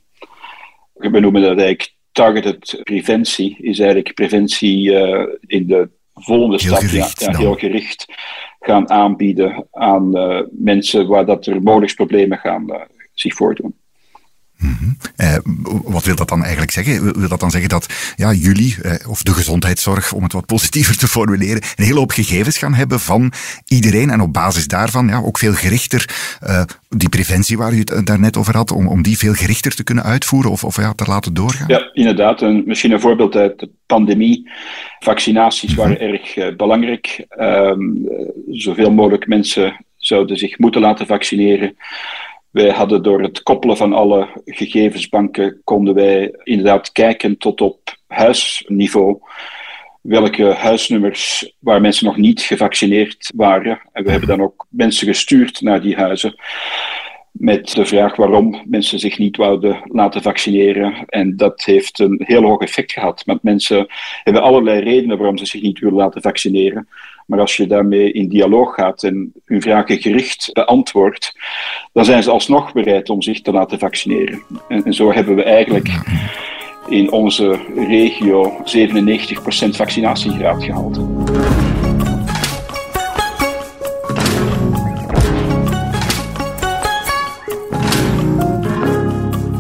We 0.94 1.20
noemen 1.20 1.42
dat 1.42 1.58
eigenlijk 1.58 1.94
targeted 2.12 2.80
preventie, 2.84 3.58
is 3.60 3.80
eigenlijk 3.80 4.14
preventie 4.14 4.92
uh, 4.92 5.26
in 5.48 5.68
de 5.68 5.90
volgende 6.16 6.58
heel 6.62 6.76
stap, 6.76 6.90
gericht, 6.90 7.20
ja, 7.20 7.32
ja, 7.32 7.38
heel 7.38 7.56
gericht 7.56 8.06
gaan 8.60 8.90
aanbieden 8.90 9.68
aan 9.72 10.18
uh, 10.18 10.42
mensen 10.52 11.08
waar 11.08 11.26
dat 11.26 11.46
er 11.46 11.62
mogelijk 11.62 11.96
problemen 11.96 12.38
gaan, 12.38 12.70
uh, 12.70 12.82
zich 13.14 13.36
voordoen. 13.36 13.76
Mm 14.58 14.98
wat 15.84 16.04
wil 16.04 16.16
dat 16.16 16.30
dan 16.30 16.42
eigenlijk 16.42 16.72
zeggen? 16.72 17.20
Wil 17.20 17.30
dat 17.30 17.40
dan 17.40 17.52
zeggen 17.52 17.70
dat 17.70 18.14
ja, 18.16 18.34
jullie, 18.34 18.76
eh, 18.82 19.10
of 19.10 19.24
de 19.24 19.32
gezondheidszorg, 19.32 20.14
om 20.14 20.24
het 20.24 20.34
wat 20.34 20.46
positiever 20.46 20.98
te 20.98 21.08
formuleren, 21.08 21.64
een 21.76 21.86
hele 21.86 22.00
hoop 22.00 22.12
gegevens 22.12 22.58
gaan 22.58 22.74
hebben 22.74 23.00
van 23.00 23.32
iedereen 23.68 24.10
en 24.10 24.22
op 24.22 24.34
basis 24.34 24.68
daarvan 24.68 25.08
ja, 25.08 25.18
ook 25.18 25.38
veel 25.38 25.54
gerichter 25.54 26.10
uh, 26.44 26.62
die 26.90 27.10
preventie 27.10 27.58
waar 27.58 27.74
u 27.74 27.80
het 27.80 28.08
daarnet 28.08 28.38
over 28.38 28.56
had, 28.56 28.72
om, 28.72 28.88
om 28.88 29.02
die 29.02 29.18
veel 29.18 29.34
gerichter 29.34 29.76
te 29.76 29.84
kunnen 29.84 30.04
uitvoeren 30.04 30.52
of, 30.52 30.64
of 30.64 30.78
ja, 30.78 30.94
te 30.94 31.06
laten 31.08 31.34
doorgaan? 31.34 31.68
Ja, 31.68 31.90
inderdaad. 31.94 32.42
Een, 32.42 32.64
misschien 32.66 32.92
een 32.92 33.00
voorbeeld 33.00 33.36
uit 33.36 33.60
de 33.60 33.70
pandemie. 33.86 34.50
Vaccinaties 35.00 35.72
mhm. 35.72 35.80
waren 35.80 36.00
erg 36.00 36.56
belangrijk. 36.58 37.26
Ehm, 37.30 37.80
zoveel 38.52 38.92
mogelijk 38.92 39.28
mensen 39.28 39.86
zouden 39.98 40.38
zich 40.38 40.58
moeten 40.58 40.82
laten 40.82 41.06
vaccineren. 41.06 41.76
Wij 42.56 42.70
hadden 42.70 43.04
door 43.04 43.22
het 43.22 43.44
koppelen 43.44 43.78
van 43.78 43.94
alle 43.94 44.28
gegevensbanken, 44.46 45.62
konden 45.64 45.94
wij 45.94 46.36
inderdaad 46.44 46.92
kijken 46.92 47.38
tot 47.38 47.62
op 47.62 47.98
huisniveau 48.08 49.20
welke 50.02 50.44
huisnummers 50.44 51.54
waar 51.60 51.82
mensen 51.82 52.06
nog 52.06 52.18
niet 52.18 52.42
gevaccineerd 52.42 53.32
waren. 53.36 53.82
En 53.92 54.04
we 54.04 54.12
hebben 54.12 54.28
dan 54.28 54.42
ook 54.42 54.66
mensen 54.70 55.08
gestuurd 55.08 55.62
naar 55.62 55.82
die 55.82 55.96
huizen 55.96 56.36
met 57.32 57.72
de 57.74 57.86
vraag 57.86 58.16
waarom 58.16 58.62
mensen 58.66 59.00
zich 59.00 59.18
niet 59.18 59.38
wouden 59.38 59.82
laten 59.84 60.22
vaccineren. 60.22 61.06
En 61.06 61.38
dat 61.38 61.64
heeft 61.64 62.00
een 62.00 62.22
heel 62.26 62.44
hoog 62.44 62.62
effect 62.62 62.92
gehad. 62.92 63.24
Want 63.26 63.44
mensen 63.44 63.88
hebben 64.24 64.42
allerlei 64.42 64.80
redenen 64.80 65.18
waarom 65.18 65.38
ze 65.38 65.46
zich 65.46 65.62
niet 65.62 65.80
willen 65.80 65.98
laten 65.98 66.22
vaccineren. 66.22 66.88
Maar 67.26 67.40
als 67.40 67.58
je 67.58 67.68
daarmee 67.68 68.12
in 68.12 68.30
dialoog 68.30 68.74
gaat 68.74 69.04
en 69.04 69.34
hun 69.46 69.62
vragen 69.62 70.02
gericht 70.02 70.50
beantwoordt, 70.54 71.34
dan 71.94 72.06
zijn 72.06 72.24
ze 72.24 72.32
alsnog 72.32 72.74
bereid 72.74 73.10
om 73.10 73.22
zich 73.22 73.42
te 73.42 73.52
laten 73.52 73.80
vaccineren. 73.80 74.44
En, 74.68 74.84
en 74.84 74.94
zo 74.94 75.14
hebben 75.14 75.36
we 75.36 75.44
eigenlijk 75.44 76.00
in 76.88 77.12
onze 77.12 77.60
regio 77.76 78.52
97% 78.52 78.60
vaccinatiegraad 79.70 80.64
gehaald. 80.64 80.98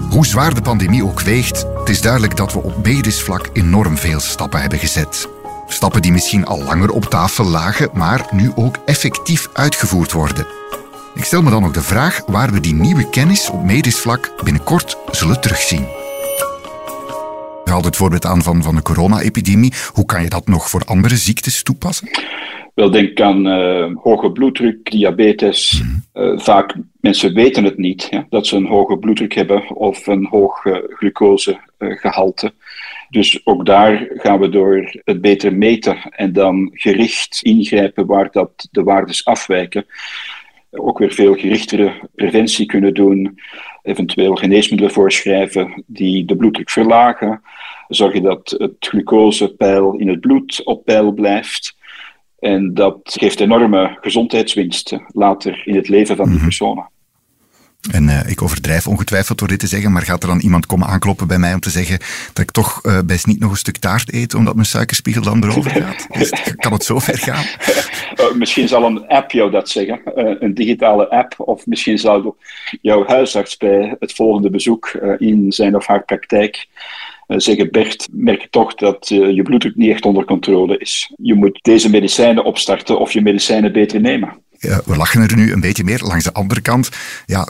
Hoe 0.10 0.26
zwaar 0.26 0.54
de 0.54 0.62
pandemie 0.62 1.04
ook 1.04 1.22
weegt, 1.22 1.66
het 1.80 1.90
is 1.90 2.02
duidelijk 2.02 2.36
dat 2.36 2.54
we 2.54 2.64
op 2.64 2.84
medisch 2.84 3.22
vlak 3.22 3.50
enorm 3.54 3.98
veel 3.98 4.20
stappen 4.20 4.62
hebben 4.62 4.80
gezet. 4.80 5.30
Stappen 5.76 6.02
die 6.02 6.12
misschien 6.12 6.46
al 6.46 6.64
langer 6.64 6.92
op 6.92 7.04
tafel 7.04 7.46
lagen, 7.46 7.90
maar 7.94 8.28
nu 8.32 8.52
ook 8.56 8.78
effectief 8.86 9.50
uitgevoerd 9.54 10.12
worden. 10.12 10.46
Ik 11.16 11.24
stel 11.24 11.42
me 11.42 11.50
dan 11.50 11.66
ook 11.66 11.74
de 11.74 11.82
vraag 11.82 12.22
waar 12.28 12.52
we 12.52 12.60
die 12.60 12.74
nieuwe 12.74 13.10
kennis 13.10 13.50
op 13.50 13.64
medisch 13.64 14.00
vlak 14.00 14.32
binnenkort 14.44 14.98
zullen 15.12 15.42
terugzien. 15.42 15.86
Je 17.64 17.72
haalt 17.72 17.86
het 17.86 17.96
voorbeeld 17.96 18.26
aan 18.26 18.42
van, 18.42 18.64
van 18.64 18.76
de 18.76 18.82
corona-epidemie. 18.82 19.74
Hoe 19.94 20.06
kan 20.06 20.24
je 20.24 20.30
dat 20.30 20.48
nog 20.48 20.70
voor 20.70 20.82
andere 20.86 21.16
ziektes 21.16 21.64
toepassen? 21.64 22.10
Wel, 22.74 22.92
denk 22.92 23.22
aan 23.22 23.48
uh, 23.48 23.96
hoge 24.04 24.32
bloeddruk, 24.32 24.92
diabetes. 24.92 25.82
Uh, 26.14 26.40
vaak 26.40 26.76
mensen 27.00 27.34
weten 27.34 27.64
het 27.64 27.78
niet, 27.78 28.08
ja, 28.10 28.26
dat 28.30 28.48
ze 28.48 28.56
een 28.56 28.68
hoge 28.68 28.98
bloeddruk 28.98 29.34
hebben 29.34 29.76
of 29.76 30.08
een 30.08 30.28
hoog 30.30 30.66
uh, 30.66 30.78
glucosegehalte. 30.90 32.54
Dus 33.10 33.46
ook 33.46 33.66
daar 33.66 34.08
gaan 34.14 34.40
we 34.40 34.50
door 34.50 35.02
het 35.04 35.22
beter 35.22 35.56
meten 35.56 35.98
en 36.10 36.34
dan 36.34 36.70
gericht 36.74 37.40
ingrijpen 37.42 38.06
waar 38.06 38.32
dat 38.32 38.68
de 38.72 38.84
waardes 38.84 39.26
afwijken. 39.26 39.86
Ook 40.72 40.98
weer 40.98 41.12
veel 41.12 41.34
gerichtere 41.34 41.94
preventie 42.16 42.66
kunnen 42.66 42.94
doen, 42.94 43.40
eventueel 43.82 44.36
geneesmiddelen 44.36 44.94
voorschrijven 44.94 45.84
die 45.88 46.26
de 46.26 46.36
bloeddruk 46.36 46.70
verlagen, 46.70 47.42
zorgen 47.88 48.22
dat 48.22 48.56
het 48.58 48.76
glucosepeil 48.80 49.94
in 49.94 50.08
het 50.08 50.20
bloed 50.20 50.64
op 50.64 50.86
peil 50.86 51.12
blijft. 51.12 51.78
En 52.40 52.74
dat 52.74 53.00
geeft 53.04 53.40
enorme 53.40 53.98
gezondheidswinsten 54.02 55.06
later 55.08 55.62
in 55.66 55.76
het 55.76 55.88
leven 55.88 56.16
van 56.16 56.26
die 56.26 56.36
mhm. 56.36 56.44
personen. 56.44 56.90
En 57.92 58.04
uh, 58.04 58.30
ik 58.30 58.42
overdrijf 58.42 58.88
ongetwijfeld 58.88 59.40
door 59.40 59.48
dit 59.48 59.60
te 59.60 59.68
zeggen, 59.68 59.92
maar 59.92 60.02
gaat 60.02 60.24
er 60.24 60.30
dan 60.30 60.40
iemand 60.40 60.66
komen 60.66 60.88
aankloppen 60.88 61.28
bij 61.28 61.38
mij 61.38 61.54
om 61.54 61.60
te 61.60 61.70
zeggen 61.70 62.00
dat 62.34 62.44
ik 62.44 62.52
toch 62.52 62.80
uh, 62.84 63.00
best 63.06 63.28
niet 63.28 63.40
nog 63.40 63.52
een 63.52 63.58
stuk 63.58 63.78
taart 63.78 64.14
eet, 64.14 64.34
omdat 64.34 64.54
mijn 64.54 64.66
suikerspiegel 64.66 65.22
dan 65.22 65.44
erover 65.44 65.72
gaat? 65.72 66.08
kan 66.56 66.74
het 66.74 66.84
zo 66.84 67.00
ver 67.00 67.18
gaan? 67.18 67.46
Uh, 68.20 68.36
misschien 68.42 68.68
zal 68.68 68.84
een 68.84 69.08
app 69.08 69.32
jou 69.32 69.52
dat 69.52 69.70
zeggen, 69.70 70.02
een 70.44 70.54
digitale 70.54 71.10
app, 71.10 71.34
of 71.38 71.66
misschien 71.66 71.98
zal 71.98 72.38
jouw 72.82 73.06
huisarts 73.06 73.58
bij 73.58 73.96
het 74.00 74.14
volgende 74.14 74.50
bezoek 74.50 74.88
in 75.18 75.52
zijn 75.52 75.76
of 75.76 75.86
haar 75.86 76.04
praktijk 76.04 76.68
zeggen, 77.28 77.72
Bert, 77.72 78.08
merk 78.12 78.42
je 78.42 78.48
toch 78.50 78.76
dat 78.76 79.08
je 79.08 79.42
bloeddruk 79.42 79.76
niet 79.76 79.92
echt 79.92 80.06
onder 80.06 80.26
controle 80.26 80.78
is. 80.78 81.12
Je 81.22 81.34
moet 81.34 81.60
deze 81.62 81.90
medicijnen 81.90 82.44
opstarten 82.44 83.00
of 83.00 83.12
je 83.12 83.22
medicijnen 83.22 83.72
beter 83.72 84.02
nemen 84.02 84.44
we 84.86 84.96
lachen 84.96 85.22
er 85.22 85.36
nu 85.36 85.52
een 85.52 85.60
beetje 85.60 85.84
meer. 85.84 86.00
Langs 86.00 86.24
de 86.24 86.34
andere 86.34 86.62
kant, 86.62 86.90
ja, 87.26 87.48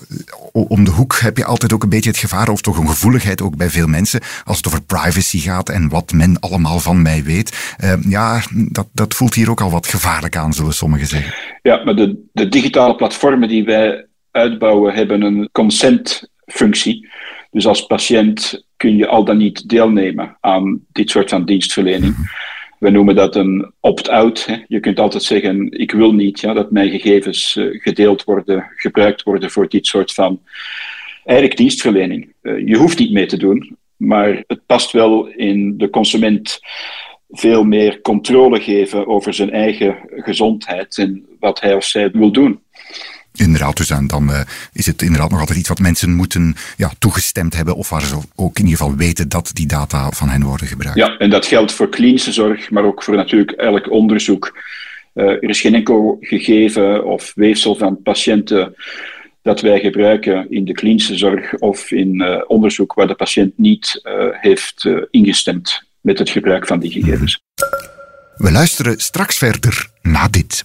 om 0.51 0.83
de 0.83 0.91
hoek 0.91 1.17
heb 1.19 1.37
je 1.37 1.45
altijd 1.45 1.73
ook 1.73 1.83
een 1.83 1.89
beetje 1.89 2.09
het 2.09 2.19
gevaar, 2.19 2.49
of 2.49 2.61
toch 2.61 2.77
een 2.77 2.87
gevoeligheid 2.87 3.41
ook 3.41 3.57
bij 3.57 3.69
veel 3.69 3.87
mensen, 3.87 4.21
als 4.43 4.57
het 4.57 4.67
over 4.67 4.81
privacy 4.81 5.39
gaat 5.39 5.69
en 5.69 5.89
wat 5.89 6.11
men 6.11 6.39
allemaal 6.39 6.79
van 6.79 7.01
mij 7.01 7.23
weet. 7.23 7.75
Uh, 7.83 7.93
ja, 8.09 8.41
dat, 8.51 8.87
dat 8.91 9.13
voelt 9.13 9.33
hier 9.33 9.49
ook 9.49 9.61
al 9.61 9.71
wat 9.71 9.87
gevaarlijk 9.87 10.37
aan, 10.37 10.53
zullen 10.53 10.73
sommigen 10.73 11.07
zeggen. 11.07 11.33
Ja, 11.61 11.83
maar 11.83 11.95
de, 11.95 12.23
de 12.33 12.49
digitale 12.49 12.95
platformen 12.95 13.47
die 13.47 13.63
wij 13.63 14.05
uitbouwen 14.31 14.93
hebben 14.93 15.21
een 15.21 15.49
consentfunctie. 15.51 17.09
Dus 17.51 17.67
als 17.67 17.85
patiënt 17.85 18.65
kun 18.77 18.95
je 18.97 19.07
al 19.07 19.25
dan 19.25 19.37
niet 19.37 19.69
deelnemen 19.69 20.37
aan 20.41 20.79
dit 20.91 21.09
soort 21.09 21.29
van 21.29 21.45
dienstverlening. 21.45 22.13
Mhm. 22.13 22.27
We 22.85 22.91
noemen 22.91 23.15
dat 23.15 23.35
een 23.35 23.71
opt-out. 23.79 24.63
Je 24.67 24.79
kunt 24.79 24.99
altijd 24.99 25.23
zeggen: 25.23 25.71
Ik 25.71 25.91
wil 25.91 26.13
niet 26.13 26.39
ja, 26.39 26.53
dat 26.53 26.71
mijn 26.71 26.89
gegevens 26.89 27.55
eh, 27.55 27.65
gedeeld 27.69 28.23
worden, 28.23 28.71
gebruikt 28.75 29.23
worden 29.23 29.51
voor 29.51 29.69
dit 29.69 29.85
soort 29.85 30.13
van 30.13 30.41
eigenlijk 31.23 31.57
dienstverlening. 31.57 32.33
Eh, 32.41 32.67
je 32.67 32.77
hoeft 32.77 32.99
niet 32.99 33.11
mee 33.11 33.25
te 33.25 33.37
doen, 33.37 33.77
maar 33.95 34.43
het 34.47 34.65
past 34.65 34.91
wel 34.91 35.27
in 35.27 35.77
de 35.77 35.89
consument 35.89 36.59
veel 37.29 37.63
meer 37.63 38.01
controle 38.01 38.61
geven 38.61 39.07
over 39.07 39.33
zijn 39.33 39.51
eigen 39.51 39.97
gezondheid 40.09 40.97
en 40.97 41.25
wat 41.39 41.61
hij 41.61 41.75
of 41.75 41.83
zij 41.83 42.11
wil 42.11 42.31
doen. 42.31 42.59
Inderdaad, 43.35 43.77
dus 43.77 43.87
dan, 43.87 44.07
dan 44.07 44.29
uh, 44.29 44.39
is 44.73 44.85
het 44.85 45.01
inderdaad 45.01 45.29
nog 45.29 45.39
altijd 45.39 45.59
iets 45.59 45.69
wat 45.69 45.79
mensen 45.79 46.13
moeten 46.13 46.55
ja, 46.77 46.91
toegestemd 46.99 47.55
hebben 47.55 47.75
of 47.75 47.89
waar 47.89 48.01
ze 48.01 48.15
ook 48.35 48.59
in 48.59 48.65
ieder 48.65 48.79
geval 48.79 48.95
weten 48.95 49.29
dat 49.29 49.51
die 49.53 49.67
data 49.67 50.09
van 50.11 50.29
hen 50.29 50.43
worden 50.43 50.67
gebruikt. 50.67 50.97
Ja, 50.97 51.17
en 51.17 51.29
dat 51.29 51.45
geldt 51.45 51.71
voor 51.71 51.89
klinische 51.89 52.31
zorg, 52.31 52.71
maar 52.71 52.83
ook 52.83 53.03
voor 53.03 53.15
natuurlijk 53.15 53.51
elk 53.51 53.91
onderzoek. 53.91 54.57
Uh, 55.13 55.25
er 55.25 55.49
is 55.49 55.61
geen 55.61 55.75
enkel 55.75 56.17
gegeven 56.21 57.05
of 57.05 57.31
weefsel 57.35 57.75
van 57.75 58.01
patiënten 58.01 58.75
dat 59.41 59.61
wij 59.61 59.79
gebruiken 59.79 60.51
in 60.51 60.65
de 60.65 60.73
klinische 60.73 61.17
zorg 61.17 61.53
of 61.53 61.91
in 61.91 62.21
uh, 62.21 62.41
onderzoek 62.47 62.93
waar 62.93 63.07
de 63.07 63.15
patiënt 63.15 63.57
niet 63.57 64.01
heeft 64.31 64.89
ingestemd 65.11 65.83
met 66.01 66.19
het 66.19 66.29
gebruik 66.29 66.67
van 66.67 66.79
die 66.79 66.91
gegevens. 66.91 67.41
We 68.35 68.51
luisteren 68.51 68.99
straks 68.99 69.37
verder 69.37 69.89
na 70.01 70.27
dit. 70.27 70.63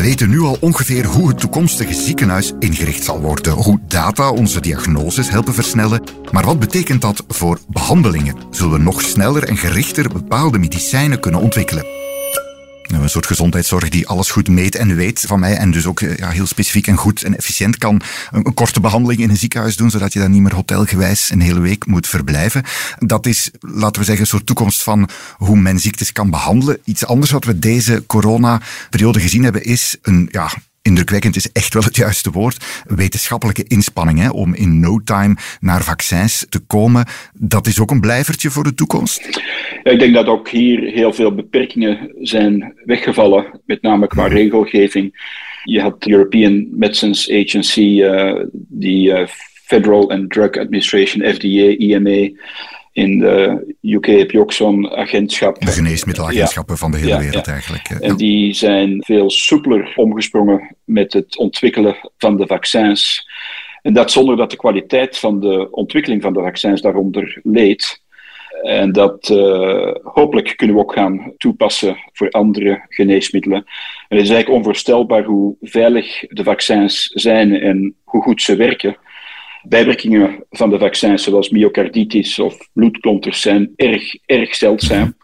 We 0.00 0.06
weten 0.06 0.30
nu 0.30 0.40
al 0.40 0.56
ongeveer 0.60 1.06
hoe 1.06 1.28
het 1.28 1.38
toekomstige 1.38 1.94
ziekenhuis 1.94 2.52
ingericht 2.58 3.04
zal 3.04 3.20
worden, 3.20 3.52
hoe 3.52 3.80
data 3.86 4.30
onze 4.30 4.60
diagnoses 4.60 5.30
helpen 5.30 5.54
versnellen. 5.54 6.02
Maar 6.30 6.44
wat 6.44 6.58
betekent 6.58 7.00
dat 7.00 7.24
voor 7.28 7.60
behandelingen? 7.68 8.36
Zullen 8.50 8.72
we 8.72 8.78
nog 8.78 9.02
sneller 9.02 9.48
en 9.48 9.56
gerichter 9.56 10.08
bepaalde 10.08 10.58
medicijnen 10.58 11.20
kunnen 11.20 11.40
ontwikkelen? 11.40 11.99
Een 12.92 13.10
soort 13.10 13.26
gezondheidszorg 13.26 13.88
die 13.88 14.08
alles 14.08 14.30
goed 14.30 14.48
meet 14.48 14.74
en 14.74 14.96
weet 14.96 15.24
van 15.26 15.40
mij. 15.40 15.56
En 15.56 15.70
dus 15.70 15.86
ook 15.86 16.00
ja, 16.00 16.28
heel 16.28 16.46
specifiek 16.46 16.86
en 16.86 16.96
goed 16.96 17.22
en 17.22 17.36
efficiënt 17.36 17.78
kan 17.78 18.00
een, 18.30 18.54
korte 18.54 18.80
behandeling 18.80 19.20
in 19.20 19.30
een 19.30 19.36
ziekenhuis 19.36 19.76
doen, 19.76 19.90
zodat 19.90 20.12
je 20.12 20.18
dan 20.18 20.30
niet 20.30 20.40
meer 20.42 20.54
hotelgewijs 20.54 21.30
een 21.30 21.40
hele 21.40 21.60
week 21.60 21.86
moet 21.86 22.08
verblijven. 22.08 22.64
Dat 22.98 23.26
is, 23.26 23.50
laten 23.60 24.00
we 24.00 24.06
zeggen, 24.06 24.20
een 24.20 24.30
soort 24.30 24.46
toekomst 24.46 24.82
van 24.82 25.08
hoe 25.36 25.56
men 25.56 25.78
ziektes 25.78 26.12
kan 26.12 26.30
behandelen. 26.30 26.78
Iets 26.84 27.06
anders 27.06 27.30
wat 27.30 27.44
we 27.44 27.58
deze 27.58 28.04
corona-periode 28.06 29.20
gezien 29.20 29.44
hebben, 29.44 29.64
is 29.64 29.96
een 30.02 30.28
ja, 30.30 30.50
indrukwekkend 30.90 31.36
is 31.36 31.52
echt 31.52 31.74
wel 31.74 31.82
het 31.82 31.96
juiste 31.96 32.30
woord, 32.30 32.84
wetenschappelijke 32.86 33.64
inspanning 33.68 34.18
hè, 34.18 34.28
om 34.28 34.54
in 34.54 34.80
no 34.80 35.00
time 35.04 35.36
naar 35.60 35.82
vaccins 35.82 36.46
te 36.48 36.58
komen. 36.58 37.04
Dat 37.34 37.66
is 37.66 37.80
ook 37.80 37.90
een 37.90 38.00
blijvertje 38.00 38.50
voor 38.50 38.64
de 38.64 38.74
toekomst? 38.74 39.40
Ja, 39.82 39.90
ik 39.90 39.98
denk 39.98 40.14
dat 40.14 40.26
ook 40.26 40.48
hier 40.48 40.80
heel 40.80 41.12
veel 41.12 41.34
beperkingen 41.34 42.12
zijn 42.20 42.74
weggevallen, 42.84 43.60
met 43.66 43.82
name 43.82 44.06
qua 44.06 44.26
regelgeving. 44.26 45.38
Je 45.64 45.80
had 45.80 46.02
de 46.02 46.10
European 46.10 46.66
Medicines 46.70 47.30
Agency, 47.30 48.00
uh, 48.02 48.40
die 48.52 49.08
uh, 49.08 49.26
Federal 49.64 50.10
and 50.10 50.30
Drug 50.30 50.58
Administration, 50.58 51.34
FDA, 51.34 51.76
EMA, 51.78 52.30
In 52.92 53.18
de 53.18 53.74
UK 53.82 54.06
heb 54.06 54.30
je 54.30 54.40
ook 54.40 54.52
zo'n 54.52 54.90
agentschap. 54.90 55.60
De 55.60 55.66
geneesmiddelagentschappen 55.66 56.78
van 56.78 56.90
de 56.90 56.98
hele 56.98 57.18
wereld 57.18 57.46
eigenlijk. 57.46 57.88
En 57.88 58.16
die 58.16 58.54
zijn 58.54 59.02
veel 59.04 59.30
soepeler 59.30 59.92
omgesprongen 59.96 60.76
met 60.84 61.12
het 61.12 61.36
ontwikkelen 61.36 61.96
van 62.18 62.36
de 62.36 62.46
vaccins. 62.46 63.28
En 63.82 63.92
dat 63.92 64.10
zonder 64.10 64.36
dat 64.36 64.50
de 64.50 64.56
kwaliteit 64.56 65.18
van 65.18 65.40
de 65.40 65.68
ontwikkeling 65.70 66.22
van 66.22 66.32
de 66.32 66.40
vaccins 66.40 66.80
daaronder 66.80 67.40
leed. 67.42 68.02
En 68.62 68.92
dat 68.92 69.28
uh, 69.28 69.94
hopelijk 70.02 70.56
kunnen 70.56 70.76
we 70.76 70.82
ook 70.82 70.92
gaan 70.92 71.32
toepassen 71.38 71.96
voor 72.12 72.30
andere 72.30 72.84
geneesmiddelen. 72.88 73.58
En 74.08 74.16
het 74.16 74.24
is 74.24 74.30
eigenlijk 74.30 74.58
onvoorstelbaar 74.58 75.24
hoe 75.24 75.56
veilig 75.60 76.20
de 76.28 76.44
vaccins 76.44 77.06
zijn 77.06 77.60
en 77.60 77.94
hoe 78.04 78.22
goed 78.22 78.42
ze 78.42 78.56
werken. 78.56 78.96
Bijwerkingen 79.68 80.44
van 80.50 80.70
de 80.70 80.78
vaccins, 80.78 81.22
zoals 81.22 81.50
myocarditis 81.50 82.38
of 82.38 82.68
bloedklonters, 82.72 83.40
zijn 83.40 83.72
erg, 83.76 84.14
erg 84.26 84.54
zeldzaam. 84.54 85.16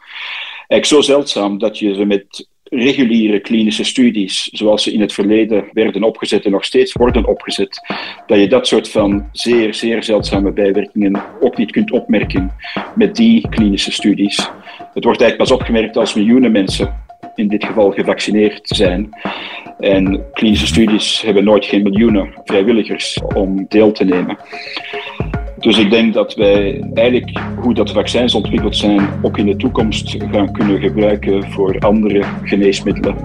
Eigenlijk 0.69 0.85
zo 0.85 1.01
zeldzaam 1.01 1.59
dat 1.59 1.79
je 1.79 1.95
ze 1.95 2.05
met 2.05 2.49
reguliere 2.63 3.41
klinische 3.41 3.85
studies, 3.85 4.49
zoals 4.53 4.83
ze 4.83 4.93
in 4.93 5.01
het 5.01 5.13
verleden 5.13 5.65
werden 5.73 6.03
opgezet 6.03 6.45
en 6.45 6.51
nog 6.51 6.65
steeds 6.65 6.93
worden 6.93 7.27
opgezet, 7.27 7.81
dat 8.27 8.39
je 8.39 8.49
dat 8.49 8.67
soort 8.67 8.89
van 8.89 9.29
zeer, 9.33 9.75
zeer 9.75 10.03
zeldzame 10.03 10.53
bijwerkingen 10.53 11.23
ook 11.41 11.57
niet 11.57 11.71
kunt 11.71 11.91
opmerken 11.91 12.53
met 12.95 13.17
die 13.17 13.49
klinische 13.49 13.93
studies. 13.93 14.37
Het 14.95 15.05
wordt 15.05 15.21
eigenlijk 15.21 15.37
pas 15.37 15.51
opgemerkt 15.51 15.97
als 15.97 16.15
miljoenen 16.15 16.53
mensen 16.53 17.05
in 17.37 17.49
dit 17.49 17.65
geval 17.65 17.91
gevaccineerd 17.91 18.69
zijn. 18.69 19.09
En 19.79 20.25
klinische 20.33 20.67
studies 20.67 21.23
hebben 21.23 21.45
nooit 21.45 21.65
geen 21.65 21.83
miljoenen 21.83 22.35
vrijwilligers 22.45 23.21
om 23.35 23.67
deel 23.69 23.93
te 23.93 24.05
nemen. 24.05 24.39
Dus 25.67 25.79
ik 25.79 25.91
denk 25.91 26.15
dat 26.15 26.35
wij 26.35 26.81
eigenlijk 26.95 27.41
hoe 27.61 27.75
dat 27.75 27.91
vaccins 27.91 28.35
ontwikkeld 28.35 28.77
zijn 28.77 29.09
ook 29.23 29.39
in 29.39 29.47
de 29.47 29.57
toekomst 29.57 30.17
gaan 30.31 30.53
kunnen 30.53 30.81
gebruiken 30.81 31.53
voor 31.53 31.79
andere 31.79 32.25
geneesmiddelen. 32.43 33.17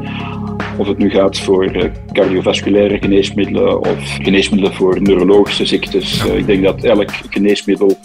Of 0.77 0.87
het 0.87 0.97
nu 0.97 1.09
gaat 1.09 1.39
voor 1.39 1.65
eh, 1.65 1.91
cardiovasculaire 2.11 2.97
geneesmiddelen 2.97 3.79
of 3.79 4.17
geneesmiddelen 4.21 4.75
voor 4.75 5.01
neurologische 5.01 5.65
ziektes. 5.65 6.27
Eh, 6.27 6.37
ik 6.37 6.45
denk 6.45 6.63
dat 6.63 6.83
elk 6.83 7.11
geneesmiddel 7.29 7.97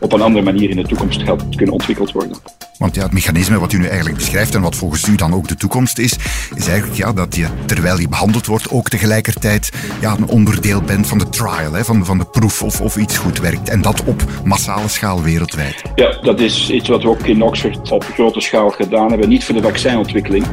op 0.00 0.12
een 0.12 0.22
andere 0.22 0.44
manier 0.44 0.70
in 0.70 0.76
de 0.76 0.86
toekomst 0.86 1.22
gaat 1.22 1.56
kunnen 1.56 1.74
ontwikkeld 1.74 2.12
worden. 2.12 2.36
Want 2.78 2.94
ja, 2.94 3.02
het 3.02 3.12
mechanisme 3.12 3.58
wat 3.58 3.72
u 3.72 3.78
nu 3.78 3.86
eigenlijk 3.86 4.16
beschrijft 4.16 4.54
en 4.54 4.60
wat 4.60 4.76
volgens 4.76 5.08
u 5.08 5.14
dan 5.14 5.34
ook 5.34 5.48
de 5.48 5.54
toekomst 5.54 5.98
is, 5.98 6.16
is 6.54 6.66
eigenlijk 6.66 6.98
ja, 6.98 7.12
dat 7.12 7.36
je 7.36 7.46
terwijl 7.66 7.98
je 7.98 8.08
behandeld 8.08 8.46
wordt 8.46 8.70
ook 8.70 8.88
tegelijkertijd 8.88 9.72
ja, 10.00 10.16
een 10.16 10.28
onderdeel 10.28 10.82
bent 10.82 11.06
van 11.06 11.18
de 11.18 11.28
trial, 11.28 11.72
hè, 11.72 11.84
van, 11.84 12.04
van 12.04 12.18
de 12.18 12.24
proef 12.24 12.62
of, 12.62 12.80
of 12.80 12.96
iets 12.96 13.16
goed 13.16 13.38
werkt. 13.38 13.68
En 13.68 13.77
dat 13.82 14.04
op 14.04 14.22
massale 14.44 14.88
schaal 14.88 15.22
wereldwijd. 15.22 15.82
Ja, 15.94 16.18
dat 16.22 16.40
is 16.40 16.70
iets 16.70 16.88
wat 16.88 17.02
we 17.02 17.08
ook 17.08 17.26
in 17.26 17.42
Oxford 17.42 17.92
op 17.92 18.04
grote 18.04 18.40
schaal 18.40 18.70
gedaan 18.70 19.08
hebben. 19.08 19.28
Niet 19.28 19.44
voor 19.44 19.54
de 19.54 19.62
vaccinontwikkeling, 19.62 20.46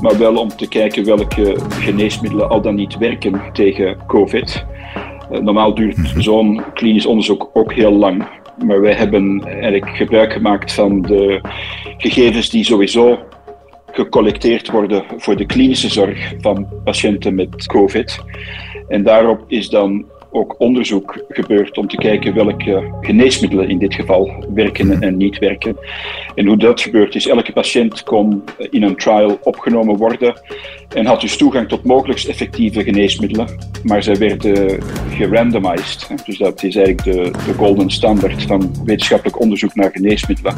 maar 0.00 0.18
wel 0.18 0.36
om 0.36 0.48
te 0.48 0.68
kijken 0.68 1.04
welke 1.04 1.56
geneesmiddelen 1.78 2.48
al 2.48 2.60
dan 2.60 2.74
niet 2.74 2.98
werken 2.98 3.42
tegen 3.52 3.96
COVID. 4.06 4.64
Eh, 5.30 5.40
normaal 5.40 5.74
duurt 5.74 5.96
mhm. 5.96 6.20
zo'n 6.20 6.62
klinisch 6.74 7.06
onderzoek 7.06 7.50
ook 7.52 7.72
heel 7.72 7.92
lang. 7.92 8.26
Maar 8.64 8.80
wij 8.80 8.94
hebben 8.94 9.44
eigenlijk 9.44 9.88
gebruik 9.88 10.32
gemaakt 10.32 10.72
van 10.72 11.02
de 11.02 11.40
gegevens 11.96 12.50
die 12.50 12.64
sowieso 12.64 13.18
gecollecteerd 13.92 14.70
worden 14.70 15.04
voor 15.16 15.36
de 15.36 15.46
klinische 15.46 15.88
zorg 15.88 16.34
van 16.40 16.68
patiënten 16.84 17.34
met 17.34 17.66
COVID. 17.66 18.18
En 18.88 19.02
daarop 19.02 19.44
is 19.46 19.68
dan 19.68 20.04
ook 20.32 20.54
onderzoek 20.58 21.24
gebeurd 21.28 21.78
om 21.78 21.88
te 21.88 21.96
kijken 21.96 22.34
welke 22.34 22.90
geneesmiddelen 23.00 23.68
in 23.68 23.78
dit 23.78 23.94
geval 23.94 24.44
werken 24.54 25.02
en 25.02 25.16
niet 25.16 25.38
werken. 25.38 25.76
En 26.34 26.46
hoe 26.46 26.56
dat 26.56 26.80
gebeurt 26.80 27.14
is, 27.14 27.26
elke 27.26 27.52
patiënt 27.52 28.02
kon 28.02 28.44
in 28.70 28.82
een 28.82 28.96
trial 28.96 29.38
opgenomen 29.42 29.96
worden 29.96 30.40
en 30.88 31.06
had 31.06 31.20
dus 31.20 31.36
toegang 31.36 31.68
tot 31.68 31.84
mogelijkst 31.84 32.28
effectieve 32.28 32.82
geneesmiddelen, 32.82 33.48
maar 33.82 34.02
zij 34.02 34.16
werden 34.16 34.82
gerandomized. 35.10 36.08
Dus 36.26 36.38
dat 36.38 36.62
is 36.62 36.76
eigenlijk 36.76 37.04
de, 37.04 37.30
de 37.46 37.54
golden 37.54 37.90
standaard 37.90 38.42
van 38.42 38.74
wetenschappelijk 38.84 39.40
onderzoek 39.40 39.74
naar 39.74 39.90
geneesmiddelen. 39.90 40.54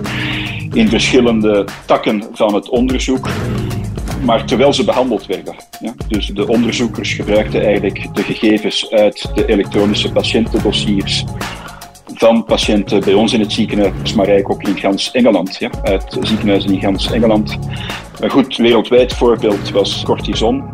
In 0.73 0.89
verschillende 0.89 1.67
takken 1.87 2.23
van 2.33 2.55
het 2.55 2.69
onderzoek 2.69 3.29
maar 4.25 4.45
terwijl 4.45 4.73
ze 4.73 4.85
behandeld 4.85 5.27
werden. 5.27 5.55
Ja? 5.81 5.95
Dus 6.09 6.27
de 6.27 6.49
onderzoekers 6.49 7.13
gebruikten 7.13 7.65
eigenlijk 7.65 8.15
de 8.15 8.23
gegevens 8.23 8.91
uit 8.91 9.35
de 9.35 9.47
elektronische 9.47 10.13
patiëntendossiers 10.13 11.25
van 12.15 12.45
patiënten 12.45 13.01
bij 13.01 13.15
ons 13.15 13.33
in 13.33 13.41
het 13.41 13.53
ziekenhuis, 13.53 14.15
maar 14.15 14.27
eigenlijk 14.27 14.51
ook 14.51 14.69
in 14.69 14.79
gans 14.79 15.11
Engeland, 15.11 15.57
ja? 15.57 15.71
uit 15.83 16.19
ziekenhuizen 16.21 16.73
in 16.73 16.81
gans 16.81 17.11
Engeland. 17.11 17.59
Een 18.21 18.31
goed 18.31 18.57
wereldwijd 18.57 19.13
voorbeeld 19.13 19.71
was 19.71 20.03
cortison, 20.03 20.65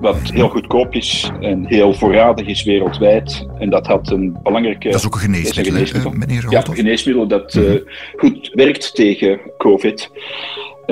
wat 0.00 0.18
heel 0.22 0.48
goedkoop 0.48 0.94
is 0.94 1.30
en 1.40 1.66
heel 1.66 1.94
voorradig 1.94 2.46
is 2.46 2.62
wereldwijd. 2.62 3.46
En 3.58 3.70
dat 3.70 3.86
had 3.86 4.10
een 4.10 4.36
belangrijke... 4.42 4.88
Dat 4.88 5.00
is 5.00 5.06
ook 5.06 5.14
een 5.14 5.20
geneesmiddel, 5.20 5.64
een 5.64 5.72
geneesmiddel. 5.72 6.12
meneer 6.12 6.46
Ja, 6.48 6.66
een 6.66 6.74
geneesmiddel 6.74 7.26
dat 7.26 7.54
uh, 7.54 7.74
goed 8.16 8.50
werkt 8.54 8.94
tegen 8.94 9.40
COVID 9.58 10.10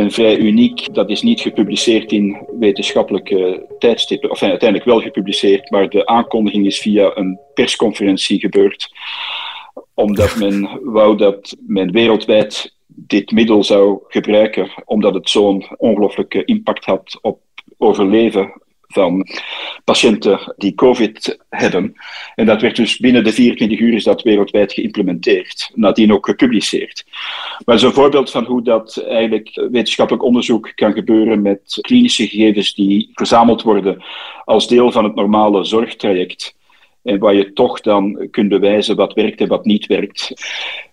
en 0.00 0.10
vrij 0.10 0.38
uniek. 0.38 0.94
Dat 0.94 1.10
is 1.10 1.22
niet 1.22 1.40
gepubliceerd 1.40 2.12
in 2.12 2.46
wetenschappelijke 2.58 3.66
tijdstippen, 3.78 4.30
of 4.30 4.42
uiteindelijk 4.42 4.90
wel 4.90 5.00
gepubliceerd, 5.00 5.70
maar 5.70 5.88
de 5.88 6.06
aankondiging 6.06 6.66
is 6.66 6.78
via 6.78 7.10
een 7.14 7.38
persconferentie 7.54 8.40
gebeurd, 8.40 8.88
omdat 9.94 10.36
men 10.36 10.80
wou 10.82 11.16
dat 11.16 11.56
men 11.66 11.92
wereldwijd 11.92 12.74
dit 12.86 13.30
middel 13.30 13.64
zou 13.64 13.98
gebruiken, 14.08 14.70
omdat 14.84 15.14
het 15.14 15.30
zo'n 15.30 15.64
ongelooflijke 15.76 16.44
impact 16.44 16.84
had 16.84 17.18
op 17.22 17.40
overleven 17.78 18.52
van 18.92 19.26
patiënten 19.84 20.54
die 20.56 20.74
COVID 20.74 21.38
hebben. 21.48 21.94
En 22.34 22.46
dat 22.46 22.60
werd 22.60 22.76
dus 22.76 22.98
binnen 22.98 23.24
de 23.24 23.32
24 23.32 23.78
uur 23.78 23.94
is 23.94 24.04
dat 24.04 24.22
wereldwijd 24.22 24.72
geïmplementeerd. 24.72 25.70
Nadien 25.74 26.12
ook 26.12 26.26
gepubliceerd. 26.26 27.04
Maar 27.64 27.82
een 27.82 27.92
voorbeeld 27.92 28.30
van 28.30 28.44
hoe 28.44 28.62
dat 28.62 28.96
eigenlijk 28.96 29.68
wetenschappelijk 29.70 30.24
onderzoek 30.24 30.72
kan 30.74 30.92
gebeuren 30.92 31.42
met 31.42 31.78
klinische 31.80 32.28
gegevens 32.28 32.74
die 32.74 33.10
verzameld 33.12 33.62
worden 33.62 34.02
als 34.44 34.68
deel 34.68 34.92
van 34.92 35.04
het 35.04 35.14
normale 35.14 35.64
zorgtraject. 35.64 36.58
En 37.02 37.18
waar 37.18 37.34
je 37.34 37.52
toch 37.52 37.80
dan 37.80 38.28
kunt 38.30 38.48
bewijzen 38.48 38.96
wat 38.96 39.12
werkt 39.12 39.40
en 39.40 39.48
wat 39.48 39.64
niet 39.64 39.86
werkt. 39.86 40.32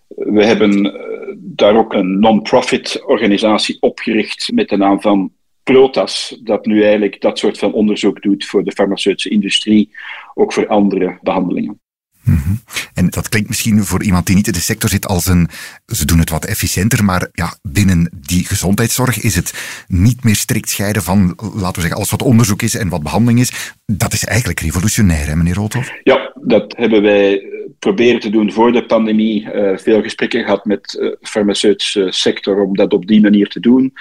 We 0.07 0.45
hebben 0.45 0.93
eh, 0.93 1.35
daar 1.37 1.77
ook 1.77 1.93
een 1.93 2.19
non-profit 2.19 3.03
organisatie 3.05 3.77
opgericht 3.79 4.51
met 4.53 4.69
de 4.69 4.77
naam 4.77 5.01
van 5.01 5.31
Protas, 5.73 6.37
dat 6.43 6.65
nu 6.65 6.81
eigenlijk 6.81 7.21
dat 7.21 7.39
soort 7.39 7.57
van 7.57 7.73
onderzoek 7.73 8.21
doet 8.21 8.45
voor 8.45 8.63
de 8.63 8.71
farmaceutische 8.71 9.29
industrie, 9.29 9.89
ook 10.33 10.53
voor 10.53 10.67
andere 10.67 11.19
behandelingen. 11.21 11.79
Mhm. 12.23 12.53
En 12.93 13.09
dat 13.09 13.29
klinkt 13.29 13.47
misschien 13.47 13.83
voor 13.83 14.03
iemand 14.03 14.25
die 14.25 14.35
niet 14.35 14.47
in 14.47 14.53
de 14.53 14.59
sector 14.59 14.89
zit 14.89 15.07
als 15.07 15.25
een. 15.25 15.49
Ze 15.85 16.05
doen 16.05 16.19
het 16.19 16.29
wat 16.29 16.45
efficiënter, 16.45 17.03
maar 17.03 17.29
ja, 17.31 17.57
binnen 17.61 18.09
die 18.13 18.45
gezondheidszorg 18.45 19.21
is 19.21 19.35
het 19.35 19.53
niet 19.87 20.23
meer 20.23 20.35
strikt 20.35 20.69
scheiden 20.69 21.01
van, 21.01 21.33
laten 21.37 21.75
we 21.75 21.81
zeggen, 21.81 21.95
alles 21.95 22.11
wat 22.11 22.21
onderzoek 22.21 22.61
is 22.61 22.75
en 22.75 22.89
wat 22.89 23.03
behandeling 23.03 23.39
is. 23.39 23.73
Dat 23.85 24.13
is 24.13 24.25
eigenlijk 24.25 24.59
revolutionair, 24.59 25.27
hè, 25.27 25.35
meneer 25.35 25.55
Roodhoff? 25.55 25.91
Ja, 26.03 26.31
dat 26.41 26.73
hebben 26.77 27.01
wij 27.01 27.43
proberen 27.79 28.19
te 28.19 28.29
doen 28.29 28.51
voor 28.51 28.71
de 28.71 28.85
pandemie. 28.85 29.53
Uh, 29.53 29.77
veel 29.77 30.01
gesprekken 30.01 30.43
gehad 30.43 30.65
met 30.65 30.89
de 30.89 31.17
uh, 31.21 31.29
farmaceutische 31.29 32.07
sector 32.09 32.61
om 32.61 32.75
dat 32.75 32.93
op 32.93 33.07
die 33.07 33.21
manier 33.21 33.47
te 33.47 33.59
doen 33.59 33.93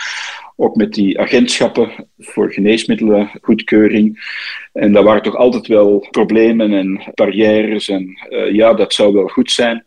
ook 0.57 0.77
met 0.77 0.95
die 0.95 1.21
agentschappen 1.21 1.90
voor 2.19 2.53
geneesmiddelen, 2.53 3.31
goedkeuring. 3.40 4.35
En 4.73 4.92
daar 4.92 5.03
waren 5.03 5.23
toch 5.23 5.37
altijd 5.37 5.66
wel 5.66 6.07
problemen 6.11 6.73
en 6.73 7.12
barrières. 7.14 7.88
En 7.88 8.19
uh, 8.29 8.53
ja, 8.53 8.75
dat 8.75 8.95
zou 8.95 9.12
wel 9.12 9.27
goed 9.27 9.51
zijn. 9.51 9.85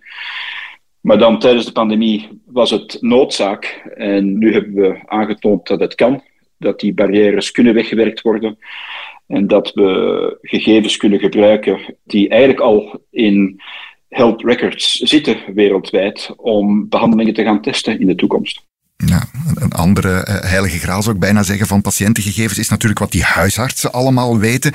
Maar 1.02 1.18
dan 1.18 1.40
tijdens 1.40 1.66
de 1.66 1.72
pandemie 1.72 2.28
was 2.46 2.70
het 2.70 2.98
noodzaak. 3.00 3.92
En 3.96 4.38
nu 4.38 4.54
hebben 4.54 4.74
we 4.74 5.00
aangetoond 5.06 5.68
dat 5.68 5.80
het 5.80 5.96
kan. 5.96 6.24
Dat 6.58 6.80
die 6.80 6.94
barrières 6.94 7.52
kunnen 7.52 7.74
weggewerkt 7.74 8.22
worden. 8.22 8.58
En 9.28 9.48
dat 9.48 9.74
we 9.74 10.38
gegevens 10.42 10.98
kunnen 10.98 11.20
gebruiken 11.20 11.96
die 12.04 12.30
eigenlijk 12.30 12.62
al 12.62 13.06
in 13.12 13.62
health 14.08 14.44
records 14.44 14.94
zitten 14.94 15.38
wereldwijd 15.54 16.34
om 16.38 16.90
behandelingen 16.90 17.34
te 17.34 17.44
gaan 17.44 17.62
testen 17.62 18.00
in 18.00 18.08
de 18.08 18.16
toekomst. 18.16 18.68
Ja, 19.06 19.24
een 19.56 19.72
andere 19.72 20.10
uh, 20.10 20.40
heilige 20.42 20.78
graal 20.78 21.02
zou 21.02 21.16
ik 21.16 21.22
bijna 21.22 21.44
zeggen 21.44 21.68
van 21.68 21.82
patiëntengegevens 21.82 22.60
is 22.60 22.70
natuurlijk 22.70 23.00
wat 23.00 23.12
die 23.12 23.24
huisartsen 23.24 23.92
allemaal 23.92 24.38
weten. 24.38 24.72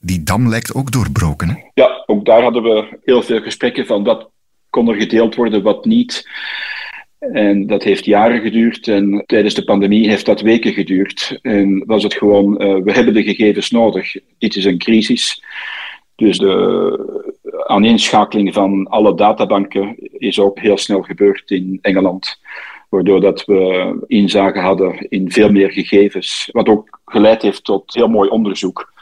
Die 0.00 0.22
dam 0.22 0.48
lijkt 0.48 0.74
ook 0.74 0.92
doorbroken. 0.92 1.48
Hè? 1.48 1.54
Ja, 1.74 2.02
ook 2.06 2.24
daar 2.24 2.42
hadden 2.42 2.62
we 2.62 2.98
heel 3.04 3.22
veel 3.22 3.40
gesprekken 3.40 3.86
van 3.86 4.04
wat 4.04 4.30
kon 4.70 4.88
er 4.88 4.94
gedeeld 4.94 5.34
worden, 5.34 5.62
wat 5.62 5.84
niet. 5.84 6.28
En 7.18 7.66
dat 7.66 7.82
heeft 7.82 8.04
jaren 8.04 8.40
geduurd 8.40 8.88
en 8.88 9.22
tijdens 9.26 9.54
de 9.54 9.64
pandemie 9.64 10.08
heeft 10.08 10.26
dat 10.26 10.40
weken 10.40 10.72
geduurd. 10.72 11.38
En 11.42 11.82
was 11.86 12.02
het 12.02 12.14
gewoon, 12.14 12.62
uh, 12.62 12.82
we 12.84 12.92
hebben 12.92 13.14
de 13.14 13.22
gegevens 13.22 13.70
nodig. 13.70 14.14
Dit 14.38 14.56
is 14.56 14.64
een 14.64 14.78
crisis. 14.78 15.42
Dus 16.14 16.38
de 16.38 17.64
aaneenschakeling 17.66 18.54
van 18.54 18.86
alle 18.86 19.16
databanken 19.16 19.96
is 20.18 20.38
ook 20.38 20.58
heel 20.58 20.78
snel 20.78 21.02
gebeurd 21.02 21.50
in 21.50 21.78
Engeland. 21.82 22.38
Waardoor 22.88 23.20
dat 23.20 23.44
we 23.44 23.94
inzage 24.06 24.60
hadden 24.60 25.08
in 25.08 25.30
veel 25.30 25.50
meer 25.50 25.70
gegevens. 25.72 26.48
Wat 26.52 26.68
ook 26.68 27.00
geleid 27.04 27.42
heeft 27.42 27.64
tot 27.64 27.94
heel 27.94 28.08
mooi 28.08 28.30
onderzoek 28.30 28.96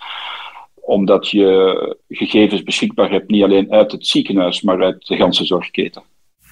omdat 0.87 1.31
je 1.31 1.96
gegevens 2.09 2.62
beschikbaar 2.62 3.11
hebt, 3.11 3.31
niet 3.31 3.42
alleen 3.42 3.72
uit 3.72 3.92
het 3.92 4.07
ziekenhuis, 4.07 4.62
maar 4.62 4.83
uit 4.83 5.07
de 5.07 5.16
ganse 5.16 5.44
zorgketen. 5.44 6.03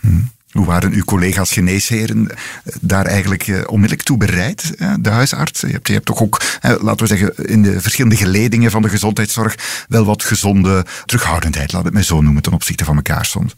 Hmm. 0.01 0.31
Hoe 0.51 0.66
waren 0.66 0.92
uw 0.92 1.05
collega's 1.05 1.53
geneesheren 1.53 2.31
eh, 2.31 2.37
daar 2.81 3.07
eigenlijk 3.07 3.47
eh, 3.47 3.61
onmiddellijk 3.66 4.03
toe 4.03 4.16
bereid, 4.16 4.75
eh, 4.79 4.94
de 5.01 5.11
huisarts? 5.11 5.61
Je 5.61 5.81
hebt, 5.83 6.07
toch 6.07 6.23
ook, 6.23 6.42
laten 6.61 7.07
we 7.07 7.16
zeggen, 7.16 7.47
in 7.47 7.62
de 7.62 7.81
verschillende 7.81 8.16
geledingen 8.16 8.70
van 8.70 8.83
de 8.83 8.88
gezondheidszorg 8.88 9.85
wel 9.88 10.05
wat 10.05 10.23
gezonde 10.23 10.85
terughoudendheid, 11.05 11.73
laat 11.73 11.85
het 11.85 11.92
mij 11.92 12.03
zo 12.03 12.20
noemen, 12.20 12.42
ten 12.42 12.53
opzichte 12.53 12.85
van 12.85 12.97
elkaar 12.97 13.25
soms. 13.25 13.55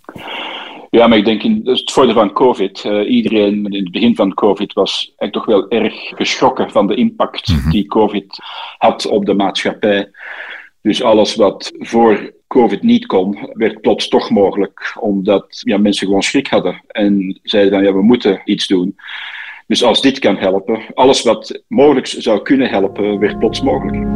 Ja, 0.97 1.07
maar 1.07 1.19
ik 1.19 1.25
denk 1.25 1.43
in 1.43 1.61
het 1.65 1.93
voordeel 1.93 2.15
van 2.15 2.33
COVID. 2.33 2.85
iedereen 3.07 3.67
in 3.67 3.83
het 3.83 3.91
begin 3.91 4.15
van 4.15 4.35
COVID 4.35 4.73
was 4.73 5.13
eigenlijk 5.17 5.33
toch 5.33 5.45
wel 5.45 5.81
erg 5.81 5.95
geschrokken 5.95 6.71
van 6.71 6.87
de 6.87 6.95
impact 6.95 7.49
mhm. 7.49 7.71
die 7.71 7.87
COVID 7.87 8.39
had 8.79 9.07
op 9.07 9.27
de 9.27 9.35
maatschappij. 9.35 10.11
Dus 10.83 11.03
alles 11.03 11.35
wat 11.35 11.73
voor 11.79 12.33
COVID 12.47 12.83
niet 12.83 13.07
kon, 13.07 13.51
werd 13.53 13.81
plots 13.81 14.09
toch 14.09 14.31
mogelijk, 14.31 14.97
omdat 15.01 15.61
ja, 15.65 15.79
mensen 15.79 16.07
gewoon 16.07 16.23
schrik 16.23 16.47
hadden 16.47 16.83
en 16.87 17.41
zeiden 17.43 17.73
van 17.73 17.83
ja, 17.83 17.93
we 17.93 18.03
moeten 18.03 18.41
iets 18.45 18.67
doen. 18.67 18.97
Dus 19.67 19.83
als 19.83 20.01
dit 20.01 20.19
kan 20.19 20.37
helpen, 20.37 20.81
alles 20.95 21.23
wat 21.23 21.63
mogelijk 21.69 22.07
zou 22.07 22.43
kunnen 22.43 22.69
helpen, 22.69 23.19
werd 23.19 23.39
plots 23.39 23.61
mogelijk. 23.61 24.16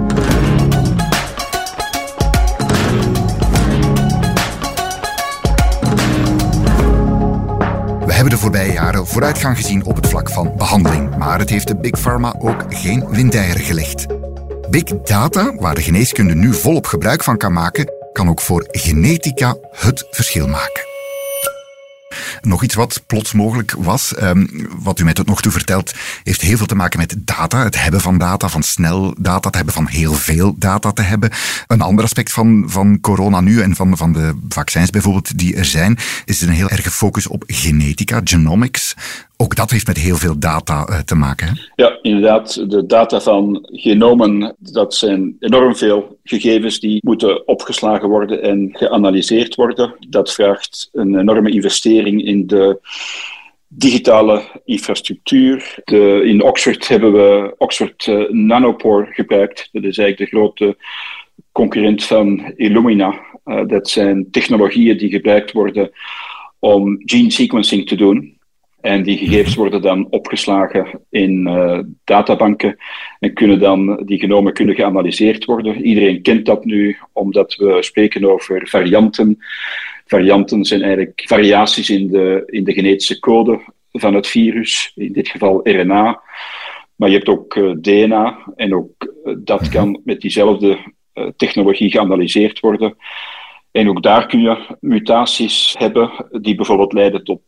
Hebben 8.30 8.50
de 8.50 8.58
voorbije 8.58 8.84
jaren 8.84 9.06
vooruitgang 9.06 9.56
gezien 9.56 9.84
op 9.84 9.96
het 9.96 10.08
vlak 10.08 10.30
van 10.30 10.52
behandeling, 10.56 11.16
maar 11.16 11.38
het 11.38 11.50
heeft 11.50 11.66
de 11.66 11.76
Big 11.76 12.00
Pharma 12.00 12.34
ook 12.38 12.64
geen 12.68 13.08
windeieren 13.08 13.62
gelegd. 13.62 14.06
Big 14.70 14.84
data, 14.84 15.54
waar 15.56 15.74
de 15.74 15.82
geneeskunde 15.82 16.34
nu 16.34 16.54
volop 16.54 16.86
gebruik 16.86 17.22
van 17.22 17.36
kan 17.36 17.52
maken, 17.52 17.92
kan 18.12 18.28
ook 18.28 18.40
voor 18.40 18.66
genetica 18.70 19.56
het 19.70 20.06
verschil 20.10 20.46
maken. 20.46 20.89
Nog 22.40 22.62
iets 22.62 22.74
wat 22.74 23.02
plots 23.06 23.32
mogelijk 23.32 23.74
was, 23.78 24.14
um, 24.22 24.68
wat 24.78 24.98
u 24.98 25.04
mij 25.04 25.12
tot 25.12 25.26
nog 25.26 25.40
toe 25.40 25.52
vertelt, 25.52 25.94
heeft 26.22 26.40
heel 26.40 26.56
veel 26.56 26.66
te 26.66 26.74
maken 26.74 26.98
met 26.98 27.14
data. 27.18 27.64
Het 27.64 27.82
hebben 27.82 28.00
van 28.00 28.18
data, 28.18 28.48
van 28.48 28.62
snel 28.62 29.14
data 29.18 29.50
te 29.50 29.56
hebben, 29.56 29.74
van 29.74 29.86
heel 29.86 30.14
veel 30.14 30.54
data 30.58 30.92
te 30.92 31.02
hebben. 31.02 31.30
Een 31.66 31.80
ander 31.80 32.04
aspect 32.04 32.32
van, 32.32 32.64
van 32.66 33.00
corona 33.00 33.40
nu 33.40 33.60
en 33.60 33.76
van, 33.76 33.96
van 33.96 34.12
de 34.12 34.38
vaccins 34.48 34.90
bijvoorbeeld 34.90 35.38
die 35.38 35.56
er 35.56 35.64
zijn, 35.64 35.98
is 36.24 36.40
een 36.40 36.48
heel 36.48 36.70
erge 36.70 36.90
focus 36.90 37.26
op 37.26 37.44
genetica, 37.46 38.20
genomics. 38.24 38.94
Ook 39.42 39.56
dat 39.56 39.70
heeft 39.70 39.86
met 39.86 39.98
heel 39.98 40.16
veel 40.16 40.38
data 40.38 40.88
uh, 40.88 40.98
te 40.98 41.14
maken. 41.14 41.46
Hè? 41.46 41.52
Ja, 41.84 41.98
inderdaad. 42.02 42.70
De 42.70 42.86
data 42.86 43.20
van 43.20 43.68
genomen, 43.72 44.56
dat 44.58 44.94
zijn 44.94 45.36
enorm 45.38 45.76
veel 45.76 46.18
gegevens 46.24 46.80
die 46.80 47.00
moeten 47.04 47.48
opgeslagen 47.48 48.08
worden 48.08 48.42
en 48.42 48.68
geanalyseerd 48.72 49.54
worden. 49.54 49.94
Dat 50.08 50.32
vraagt 50.32 50.88
een 50.92 51.18
enorme 51.18 51.50
investering 51.50 52.24
in 52.24 52.46
de 52.46 52.78
digitale 53.68 54.42
infrastructuur. 54.64 55.78
De, 55.84 56.22
in 56.24 56.42
Oxford 56.42 56.88
hebben 56.88 57.12
we 57.12 57.54
Oxford 57.58 58.06
uh, 58.06 58.30
Nanopore 58.30 59.12
gebruikt. 59.12 59.68
Dat 59.72 59.84
is 59.84 59.98
eigenlijk 59.98 60.30
de 60.30 60.36
grote 60.36 60.76
concurrent 61.52 62.04
van 62.04 62.52
Illumina. 62.56 63.20
Uh, 63.44 63.66
dat 63.66 63.88
zijn 63.88 64.30
technologieën 64.30 64.98
die 64.98 65.10
gebruikt 65.10 65.52
worden 65.52 65.90
om 66.58 66.96
gene 67.04 67.30
sequencing 67.30 67.86
te 67.86 67.96
doen. 67.96 68.38
En 68.80 69.02
die 69.02 69.18
gegevens 69.18 69.54
worden 69.54 69.82
dan 69.82 70.06
opgeslagen 70.10 71.00
in 71.10 71.46
uh, 71.48 71.78
databanken 72.04 72.76
en 73.18 73.34
kunnen 73.34 73.58
dan, 73.58 74.02
die 74.04 74.18
genomen 74.18 74.52
kunnen 74.52 74.74
geanalyseerd 74.74 75.44
worden. 75.44 75.84
Iedereen 75.84 76.22
kent 76.22 76.46
dat 76.46 76.64
nu, 76.64 76.96
omdat 77.12 77.54
we 77.54 77.82
spreken 77.82 78.30
over 78.30 78.68
varianten. 78.68 79.38
Varianten 80.06 80.64
zijn 80.64 80.82
eigenlijk 80.82 81.22
variaties 81.26 81.90
in 81.90 82.06
de, 82.06 82.42
in 82.46 82.64
de 82.64 82.72
genetische 82.72 83.18
code 83.18 83.60
van 83.92 84.14
het 84.14 84.26
virus, 84.26 84.92
in 84.94 85.12
dit 85.12 85.28
geval 85.28 85.60
RNA. 85.62 86.20
Maar 86.96 87.08
je 87.08 87.16
hebt 87.16 87.28
ook 87.28 87.54
uh, 87.54 87.70
eh, 87.70 87.76
DNA 87.80 88.38
en 88.56 88.74
ook 88.74 89.12
uh, 89.24 89.34
dat 89.38 89.68
kan 89.68 90.00
met 90.04 90.20
diezelfde 90.20 90.78
technologie 91.36 91.90
geanalyseerd 91.90 92.60
worden. 92.60 92.96
En 93.70 93.88
ook 93.88 94.02
daar 94.02 94.26
kun 94.26 94.40
je 94.40 94.76
mutaties 94.80 95.74
hebben 95.78 96.10
die 96.40 96.54
bijvoorbeeld 96.54 96.92
leiden 96.92 97.24
tot 97.24 97.42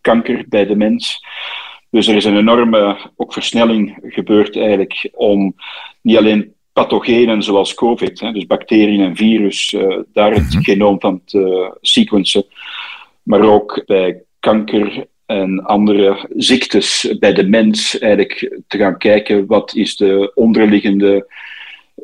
kanker 0.00 0.44
bij 0.48 0.66
de 0.66 0.76
mens. 0.76 1.24
Dus 1.90 2.06
er 2.06 2.16
is 2.16 2.24
een 2.24 2.36
enorme 2.36 2.96
ook 3.16 3.32
versnelling 3.32 3.98
gebeurd 4.02 4.56
eigenlijk 4.56 5.08
om 5.12 5.54
niet 6.02 6.16
alleen 6.16 6.54
pathogenen 6.72 7.42
zoals 7.42 7.74
COVID, 7.74 8.20
hè, 8.20 8.32
dus 8.32 8.46
bacteriën 8.46 9.00
en 9.00 9.16
virus, 9.16 9.72
uh, 9.72 9.98
daar 10.12 10.32
het 10.32 10.54
mhm. 10.54 10.62
genoom 10.62 11.00
van 11.00 11.20
te 11.24 11.76
sequencen, 11.80 12.44
maar 13.22 13.42
ook 13.42 13.82
bij 13.86 14.22
kanker 14.40 15.06
en 15.26 15.64
andere 15.64 16.28
ziektes 16.36 17.16
bij 17.18 17.32
de 17.32 17.46
mens 17.46 17.98
eigenlijk 17.98 18.60
te 18.66 18.78
gaan 18.78 18.98
kijken 18.98 19.46
wat 19.46 19.74
is 19.74 19.96
de 19.96 20.32
onderliggende 20.34 21.26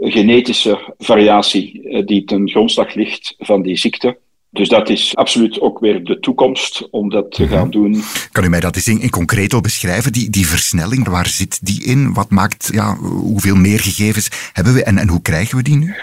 genetische 0.00 0.94
variatie 0.98 1.88
eh, 1.88 2.06
die 2.06 2.24
ten 2.24 2.48
grondslag 2.48 2.94
ligt 2.94 3.35
van 3.38 3.62
die 3.62 3.76
ziekte. 3.76 4.18
Dus 4.57 4.69
dat 4.69 4.88
is 4.88 5.16
absoluut 5.16 5.61
ook 5.61 5.79
weer 5.79 6.05
de 6.05 6.19
toekomst 6.19 6.88
om 6.90 7.11
dat 7.11 7.33
te 7.33 7.47
gaan 7.47 7.71
doen. 7.71 8.03
Kan 8.33 8.45
u 8.45 8.49
mij 8.49 8.61
dat 8.61 8.77
eens 8.77 8.88
in, 8.88 9.01
in 9.01 9.11
concreto 9.11 9.61
beschrijven, 9.61 10.12
die, 10.12 10.31
die 10.31 10.47
versnelling? 10.47 11.09
Waar 11.09 11.27
zit 11.27 11.66
die 11.66 11.85
in? 11.85 12.14
Wat 12.14 12.31
maakt, 12.31 12.69
ja, 12.73 12.97
hoeveel 12.97 13.57
meer 13.57 13.81
gegevens 13.81 14.51
hebben 14.53 14.75
we 14.75 14.85
en, 14.85 14.99
en 14.99 15.09
hoe 15.09 15.23
krijgen 15.23 15.57
we 15.57 15.62
die 15.62 15.77
nu? 15.77 15.95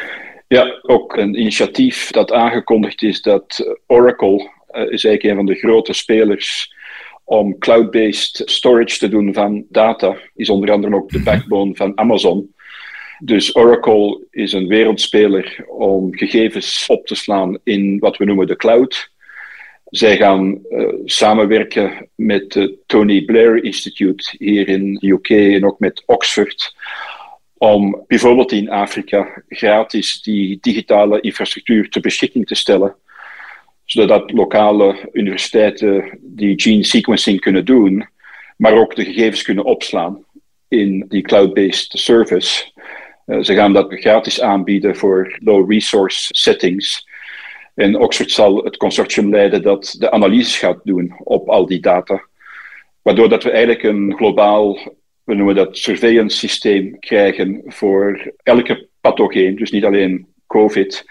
Ja, 0.47 0.79
ook 0.81 1.17
een 1.17 1.39
initiatief 1.39 2.11
dat 2.11 2.31
aangekondigd 2.31 3.01
is 3.01 3.21
dat 3.21 3.77
Oracle 3.87 4.37
uh, 4.71 4.81
is 4.81 5.05
eigenlijk 5.05 5.23
een 5.23 5.35
van 5.35 5.45
de 5.45 5.55
grote 5.55 5.93
spelers 5.93 6.73
om 7.23 7.57
cloud-based 7.57 8.41
storage 8.45 8.97
te 8.97 9.09
doen 9.09 9.33
van 9.33 9.65
data, 9.69 10.17
is 10.35 10.49
onder 10.49 10.71
andere 10.71 10.95
ook 10.95 11.09
de 11.09 11.17
mhm. 11.17 11.25
backbone 11.25 11.75
van 11.75 11.97
Amazon. 11.97 12.53
Dus 13.25 13.55
Oracle 13.55 14.27
is 14.31 14.53
een 14.53 14.67
wereldspeler 14.67 15.65
om 15.67 16.15
gegevens 16.15 16.85
op 16.87 17.05
te 17.05 17.15
slaan 17.15 17.57
in 17.63 17.99
wat 17.99 18.17
we 18.17 18.25
noemen 18.25 18.47
de 18.47 18.55
cloud. 18.55 19.11
Zij 19.85 20.17
gaan 20.17 20.59
uh, 20.69 20.93
samenwerken 21.05 22.09
met 22.15 22.53
het 22.53 22.73
Tony 22.85 23.25
Blair 23.25 23.63
Institute 23.63 24.35
hier 24.37 24.67
in 24.67 24.93
de 24.93 25.07
UK 25.07 25.29
en 25.29 25.65
ook 25.65 25.79
met 25.79 26.03
Oxford. 26.05 26.75
Om 27.57 28.03
bijvoorbeeld 28.07 28.51
in 28.51 28.69
Afrika 28.69 29.43
gratis 29.49 30.21
die 30.21 30.57
digitale 30.61 31.21
infrastructuur 31.21 31.89
ter 31.89 32.01
beschikking 32.01 32.47
te 32.47 32.55
stellen. 32.55 32.95
Zodat 33.85 34.31
lokale 34.31 35.09
universiteiten 35.11 36.19
die 36.21 36.61
gene 36.61 36.83
sequencing 36.83 37.39
kunnen 37.39 37.65
doen, 37.65 38.07
maar 38.57 38.73
ook 38.73 38.95
de 38.95 39.05
gegevens 39.05 39.41
kunnen 39.41 39.65
opslaan 39.65 40.25
in 40.67 41.05
die 41.07 41.21
cloud-based 41.21 41.99
service. 41.99 42.71
Eh, 43.25 43.39
ze 43.41 43.53
gaan 43.53 43.73
dat 43.73 43.93
gratis 43.93 44.41
aanbieden 44.41 44.95
voor 44.95 45.37
low 45.43 45.71
resource 45.71 46.27
settings. 46.31 47.07
En 47.75 47.99
Oxford 47.99 48.31
zal 48.31 48.63
het 48.63 48.77
consortium 48.77 49.29
leiden 49.29 49.61
dat 49.61 49.95
de 49.99 50.11
analyses 50.11 50.57
gaat 50.57 50.79
doen 50.83 51.15
op 51.23 51.49
al 51.49 51.65
die 51.65 51.79
data. 51.79 52.23
Waardoor 53.01 53.29
dat 53.29 53.43
we 53.43 53.49
eigenlijk 53.49 53.83
een 53.83 54.13
globaal, 54.15 54.77
we 55.23 55.35
noemen 55.35 55.55
dat 55.55 55.77
surveillance 55.77 56.37
systeem 56.37 56.99
krijgen 56.99 57.61
voor 57.65 58.33
elke 58.43 58.87
pathogeen. 59.01 59.55
Dus 59.55 59.71
niet 59.71 59.85
alleen 59.85 60.27
COVID, 60.47 61.05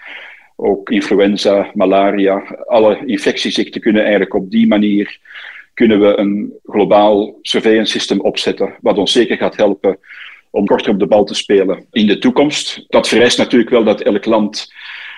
ook 0.57 0.91
influenza, 0.91 1.71
malaria, 1.75 2.63
alle 2.67 3.03
infectieziekten 3.07 3.81
kunnen 3.81 4.03
eigenlijk 4.03 4.35
op 4.35 4.51
die 4.51 4.67
manier 4.67 5.19
kunnen 5.75 6.01
we 6.01 6.19
een 6.19 6.53
globaal 6.65 7.39
surveillance 7.43 7.93
systeem 7.93 8.21
opzetten, 8.21 8.75
wat 8.81 8.99
ons 8.99 9.13
zeker 9.13 9.37
gaat 9.37 9.57
helpen 9.57 9.99
om 10.53 10.67
korter 10.67 10.93
op 10.93 10.99
de 10.99 11.07
bal 11.07 11.25
te 11.25 11.35
spelen 11.35 11.87
in 11.91 12.07
de 12.07 12.19
toekomst. 12.19 12.85
Dat 12.89 13.09
vereist 13.09 13.39
natuurlijk 13.39 13.71
wel 13.71 13.85
dat 13.85 14.01
elk 14.01 14.25
land 14.25 14.73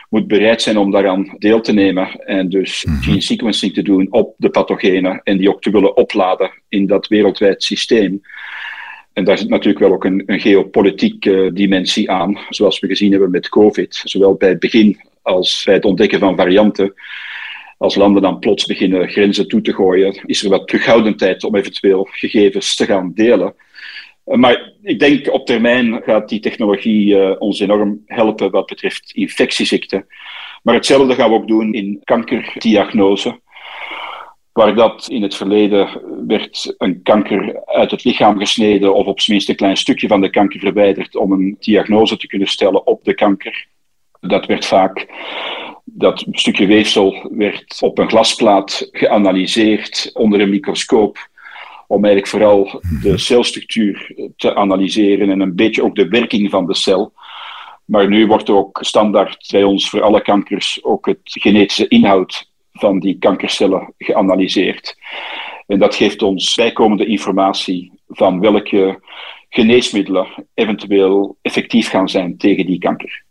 moet 0.09 0.27
bereid 0.27 0.62
zijn 0.62 0.79
om 0.79 0.90
daaraan 0.90 1.35
deel 1.38 1.61
te 1.61 1.73
nemen 1.73 2.25
en 2.27 2.49
dus 2.49 2.85
mhm. 2.85 3.03
gene 3.03 3.20
sequencing 3.20 3.75
te 3.75 3.83
doen 3.83 4.07
op 4.11 4.35
de 4.37 4.51
pathogenen 4.51 5.20
en 5.25 5.37
die 5.37 5.49
ook 5.49 5.62
te 5.62 5.70
willen 5.70 5.97
opladen 5.97 6.51
in 6.68 6.87
dat 6.87 7.07
wereldwijd 7.07 7.62
systeem. 7.62 8.23
En 9.12 9.25
daar 9.25 9.38
zit 9.38 9.49
natuurlijk 9.49 9.85
wel 9.85 9.92
ook 9.92 10.05
een, 10.05 10.23
een 10.27 10.40
geopolitieke 10.40 11.51
dimensie 11.53 12.11
aan, 12.11 12.38
zoals 12.49 12.81
we 12.81 12.87
gezien 12.87 13.11
hebben 13.11 13.31
met 13.31 13.49
COVID, 13.49 14.01
zowel 14.05 14.35
bij 14.35 14.49
het 14.49 14.59
begin 14.61 15.01
als 15.23 15.62
bij 15.64 15.75
het 15.75 15.85
ontdekken 15.85 16.18
van 16.18 16.37
varianten. 16.37 16.94
Als 17.79 17.94
landen 17.94 18.23
dan 18.23 18.38
plots 18.38 18.66
beginnen 18.66 19.09
grenzen 19.09 19.49
toe 19.49 19.61
te 19.61 19.73
gooien, 19.73 20.20
is 20.27 20.42
er 20.42 20.51
wat 20.51 20.68
terughoudendheid 20.68 21.44
om 21.44 21.57
eventueel 21.57 22.09
gegevens 22.11 22.75
te 22.75 22.85
gaan 22.85 23.12
delen. 23.14 23.55
Eh, 24.25 24.37
maar 24.37 24.73
ik 24.83 24.99
denk 24.99 25.33
op 25.33 25.47
termijn 25.47 26.03
gaat 26.03 26.29
die 26.29 26.41
technologie 26.41 27.07
uh, 27.07 27.35
ons 27.39 27.61
enorm 27.61 28.03
helpen 28.07 28.51
wat 28.51 28.67
betreft 28.67 29.13
infectieziekten. 29.15 30.07
Maar 30.63 30.75
hetzelfde 30.75 31.15
gaan 31.15 31.31
we 31.31 31.37
ook 31.37 31.49
doen 31.49 31.73
in 31.73 32.01
kankerdiagnose. 32.05 33.41
Waar 34.53 34.75
dat 34.75 35.07
in 35.09 35.23
het 35.23 35.35
verleden 35.35 35.89
werd 36.27 36.75
een 36.79 37.03
kanker 37.03 37.65
uit 37.65 37.91
het 37.91 38.05
lichaam 38.05 38.39
gesneden 38.39 38.95
of 38.95 39.07
op 39.07 39.21
zijn 39.21 39.37
minst 39.37 39.49
een 39.49 39.57
klein 39.57 39.77
stukje 39.77 40.09
van 40.09 40.21
de 40.21 40.31
kanker 40.31 40.61
verwijderd 40.61 41.17
om 41.17 41.33
een 41.33 41.57
diagnose 41.61 42.17
te 42.17 42.27
kunnen 42.27 42.49
stellen 42.49 42.87
op 42.87 43.05
de 43.05 43.15
kanker. 43.15 43.67
Dat 44.21 44.47
werd 44.47 44.67
vaak, 44.67 45.07
dat 45.85 46.27
stukje 46.31 46.67
weefsel 46.67 47.29
werd 47.31 47.83
op 47.83 47.99
een 47.99 48.09
glasplaat 48.09 48.89
geanalyseerd 48.93 50.11
onder 50.13 50.41
een 50.41 50.51
microscoop 50.51 51.29
om 51.87 52.05
eigenlijk 52.05 52.27
vooral 52.27 52.81
de 53.03 53.18
celstructuur 53.18 54.14
te 54.37 54.55
analyseren 54.55 55.31
en 55.31 55.40
een 55.40 55.55
beetje 55.55 55.85
ook 55.85 55.94
de 55.94 56.09
werking 56.09 56.51
van 56.51 56.66
de 56.66 56.75
cel. 56.75 57.12
Maar 57.85 58.09
nu 58.09 58.27
wordt 58.27 58.51
ook 58.51 58.79
standaard 58.81 59.49
bij 59.51 59.62
ons 59.62 59.90
voor 59.90 60.03
alle 60.03 60.23
kankers 60.23 60.85
ook 60.85 61.07
het 61.07 61.20
genetische 61.23 61.88
inhoud 61.88 62.51
van 62.73 62.99
die 62.99 63.18
kankercellen 63.18 63.94
geanalyseerd. 63.99 64.97
En 65.66 65.79
dat 65.79 65.94
geeft 65.94 66.23
ons 66.23 66.55
bijkomende 66.55 67.07
informatie 67.07 67.92
van 68.09 68.40
welke 68.40 69.01
geneesmiddelen 69.49 70.47
eventueel 70.55 71.37
effectief 71.42 71.88
gaan 71.88 72.09
zijn 72.09 72.37
tegen 72.37 72.66
die 72.66 72.79
kanker. 72.79 73.24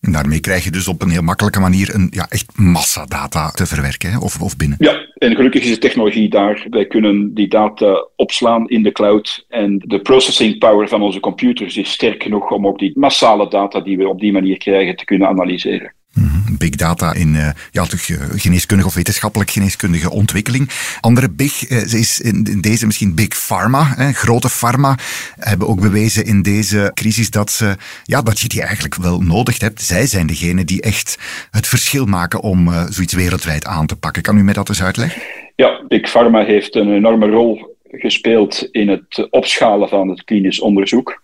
En 0.00 0.12
daarmee 0.12 0.40
krijg 0.40 0.64
je 0.64 0.70
dus 0.70 0.88
op 0.88 1.02
een 1.02 1.10
heel 1.10 1.22
makkelijke 1.22 1.60
manier 1.60 1.94
een 1.94 2.08
ja, 2.10 2.26
echt 2.28 2.58
massadata 2.58 3.50
te 3.50 3.66
verwerken, 3.66 4.10
hè? 4.10 4.18
Of, 4.18 4.40
of 4.40 4.56
binnen. 4.56 4.76
Ja, 4.80 5.06
en 5.14 5.36
gelukkig 5.36 5.62
is 5.62 5.70
de 5.70 5.78
technologie 5.78 6.28
daar. 6.28 6.66
Wij 6.70 6.86
kunnen 6.86 7.34
die 7.34 7.48
data 7.48 8.08
opslaan 8.16 8.68
in 8.68 8.82
de 8.82 8.92
cloud. 8.92 9.44
En 9.48 9.78
de 9.86 10.00
processing 10.00 10.58
power 10.58 10.88
van 10.88 11.02
onze 11.02 11.20
computers 11.20 11.76
is 11.76 11.90
sterk 11.90 12.22
genoeg 12.22 12.50
om 12.50 12.66
ook 12.66 12.78
die 12.78 12.92
massale 12.94 13.48
data 13.48 13.80
die 13.80 13.96
we 13.96 14.08
op 14.08 14.20
die 14.20 14.32
manier 14.32 14.58
krijgen 14.58 14.96
te 14.96 15.04
kunnen 15.04 15.28
analyseren. 15.28 15.92
Mhm, 16.14 16.56
big 16.56 16.70
data 16.70 17.14
in 17.14 17.34
uh, 17.34 17.48
ja, 17.70 17.86
uh, 18.10 18.18
geneeskundige 18.34 18.88
of 18.88 18.94
wetenschappelijk 18.94 19.50
geneeskundige 19.50 20.10
ontwikkeling. 20.10 20.70
Andere 21.00 21.30
big 21.30 21.70
uh, 21.70 21.92
is 21.92 22.20
in, 22.20 22.44
in, 22.50 22.60
deze 22.60 22.86
misschien 22.86 23.14
big 23.14 23.28
pharma. 23.46 23.94
Hè, 23.96 24.12
grote 24.12 24.48
pharma 24.48 24.96
hebben 25.38 25.68
ook 25.68 25.80
bewezen 25.80 26.24
in 26.24 26.42
deze 26.42 26.90
crisis 26.94 27.30
dat, 27.30 27.50
ze, 27.50 27.76
ja, 28.04 28.22
dat 28.22 28.40
je 28.40 28.48
die 28.48 28.62
eigenlijk 28.62 28.94
wel 28.94 29.20
nodig 29.20 29.60
hebt. 29.60 29.82
Zij 29.82 30.06
zijn 30.06 30.26
degene 30.26 30.64
die 30.64 30.82
echt 30.82 31.18
het 31.50 31.66
verschil 31.66 32.04
maken 32.04 32.40
om 32.40 32.70
zoiets 32.88 33.14
wereldwijd 33.14 33.64
aan 33.64 33.86
te 33.86 33.96
pakken. 33.96 34.22
Kan 34.22 34.38
u 34.38 34.42
mij 34.42 34.54
dat 34.54 34.68
eens 34.68 34.82
uitleggen? 34.82 35.22
Ja, 35.56 35.84
big 35.88 36.10
pharma 36.10 36.44
heeft 36.44 36.74
een 36.74 36.92
enorme 36.92 37.26
rol 37.26 37.76
gespeeld 37.90 38.68
in 38.70 38.88
het 38.88 39.26
opschalen 39.30 39.88
van 39.88 40.08
het 40.08 40.24
klinisch 40.24 40.60
onderzoek 40.60 41.20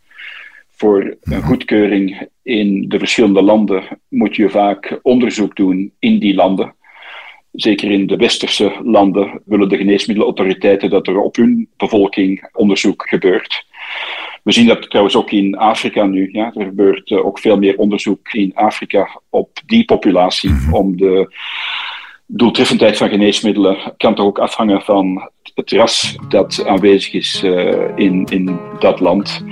voor 0.77 1.17
een 1.23 1.43
goedkeuring 1.43 2.29
in 2.43 2.89
de 2.89 2.99
verschillende 2.99 3.43
landen 3.43 3.85
moet 4.09 4.37
je 4.37 4.51
vaak 4.51 4.99
onderzoek 5.03 5.57
doen 5.57 5.93
in 5.99 6.19
die 6.19 6.35
landen. 6.35 6.75
Zeker 7.53 7.91
in 7.91 8.07
de 8.07 8.17
westerse 8.17 8.73
landen 8.83 9.41
willen 9.45 9.69
de 9.69 9.77
geneesmiddelenautoriteiten 9.77 10.91
dat 10.91 11.07
er 11.07 11.19
op 11.19 11.37
hun 11.37 11.69
bevolking 11.77 12.49
onderzoek 12.53 13.09
gebeurt. 13.09 13.65
We 14.43 14.53
zien 14.53 14.67
dat 14.67 14.91
trouwens 14.91 15.17
ook 15.17 15.31
in 15.31 15.57
Afrika 15.57 16.05
nu. 16.05 16.29
Ja. 16.33 16.53
Er 16.55 16.65
gebeurt 16.65 17.11
eh, 17.11 17.27
ook 17.27 17.39
veel 17.39 17.59
meer 17.59 17.79
onderzoek 17.79 18.33
in 18.33 18.55
Afrika 18.55 19.21
op 19.31 19.61
die 19.67 19.85
populatie. 19.85 20.51
Mhm. 20.51 20.75
Om 20.75 20.97
de 20.97 21.35
doeltreffendheid 22.27 22.97
van 22.97 23.09
geneesmiddelen 23.09 23.95
kan 23.97 24.15
toch 24.15 24.27
ook 24.27 24.39
afhangen 24.39 24.83
van 24.83 25.31
het 25.55 25.71
ras 25.71 26.17
dat 26.29 26.67
aanwezig 26.67 27.13
is 27.13 27.43
uh, 27.45 27.89
in, 27.97 28.25
in 28.25 28.59
dat 28.79 29.01
land. 29.01 29.45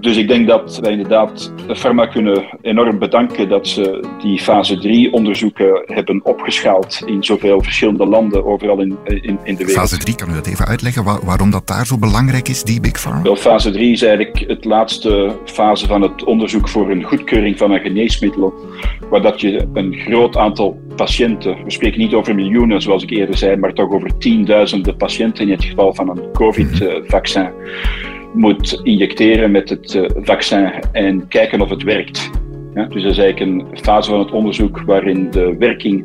Dus 0.00 0.16
ik 0.16 0.28
denk 0.28 0.46
dat 0.46 0.78
wij 0.82 0.92
inderdaad 0.92 1.52
de 1.66 1.76
Pharma 1.76 2.06
kunnen 2.06 2.58
enorm 2.62 2.98
bedanken 2.98 3.48
dat 3.48 3.68
ze 3.68 4.04
die 4.22 4.38
fase 4.38 4.78
3 4.78 5.12
onderzoeken 5.12 5.82
hebben 5.86 6.20
opgeschaald 6.24 7.02
in 7.06 7.24
zoveel 7.24 7.62
verschillende 7.62 8.06
landen 8.06 8.44
overal 8.44 8.80
in, 8.80 8.96
in, 9.04 9.22
in 9.22 9.54
de 9.54 9.64
wereld. 9.64 9.70
Fase 9.70 9.98
3, 9.98 10.14
kan 10.14 10.30
u 10.30 10.34
dat 10.34 10.46
even 10.46 10.66
uitleggen 10.66 11.04
waarom 11.24 11.50
dat 11.50 11.66
daar 11.66 11.86
zo 11.86 11.98
belangrijk 11.98 12.48
is, 12.48 12.62
die 12.62 12.80
Big 12.80 13.00
Pharma? 13.00 13.22
Wel, 13.22 13.36
fase 13.36 13.70
3 13.70 13.92
is 13.92 14.02
eigenlijk 14.02 14.44
het 14.46 14.64
laatste 14.64 15.36
fase 15.44 15.86
van 15.86 16.02
het 16.02 16.24
onderzoek 16.24 16.68
voor 16.68 16.90
een 16.90 17.02
goedkeuring 17.02 17.58
van 17.58 17.70
een 17.70 17.80
geneesmiddel, 17.80 18.54
waar 19.10 19.22
dat 19.22 19.40
je 19.40 19.68
een 19.72 19.94
groot 19.94 20.36
aantal 20.36 20.80
patiënten, 20.96 21.64
we 21.64 21.70
spreken 21.70 21.98
niet 21.98 22.14
over 22.14 22.34
miljoenen 22.34 22.82
zoals 22.82 23.02
ik 23.02 23.10
eerder 23.10 23.36
zei, 23.36 23.56
maar 23.56 23.72
toch 23.72 23.90
over 23.90 24.18
tienduizenden 24.18 24.96
patiënten 24.96 25.44
in 25.44 25.50
het 25.50 25.64
geval 25.64 25.94
van 25.94 26.08
een 26.08 26.32
COVID-vaccin. 26.32 27.42
Mhm 27.42 28.09
moet 28.34 28.80
injecteren 28.82 29.50
met 29.50 29.68
het 29.68 29.94
uh, 29.94 30.04
vaccin 30.14 30.72
en 30.92 31.28
kijken 31.28 31.60
of 31.60 31.70
het 31.70 31.82
werkt. 31.82 32.30
Ja, 32.74 32.84
dus 32.84 33.02
dat 33.02 33.12
is 33.12 33.18
eigenlijk 33.18 33.50
een 33.50 33.78
fase 33.78 34.10
van 34.10 34.18
het 34.18 34.30
onderzoek 34.30 34.80
waarin 34.80 35.30
de 35.30 35.56
werking 35.58 36.04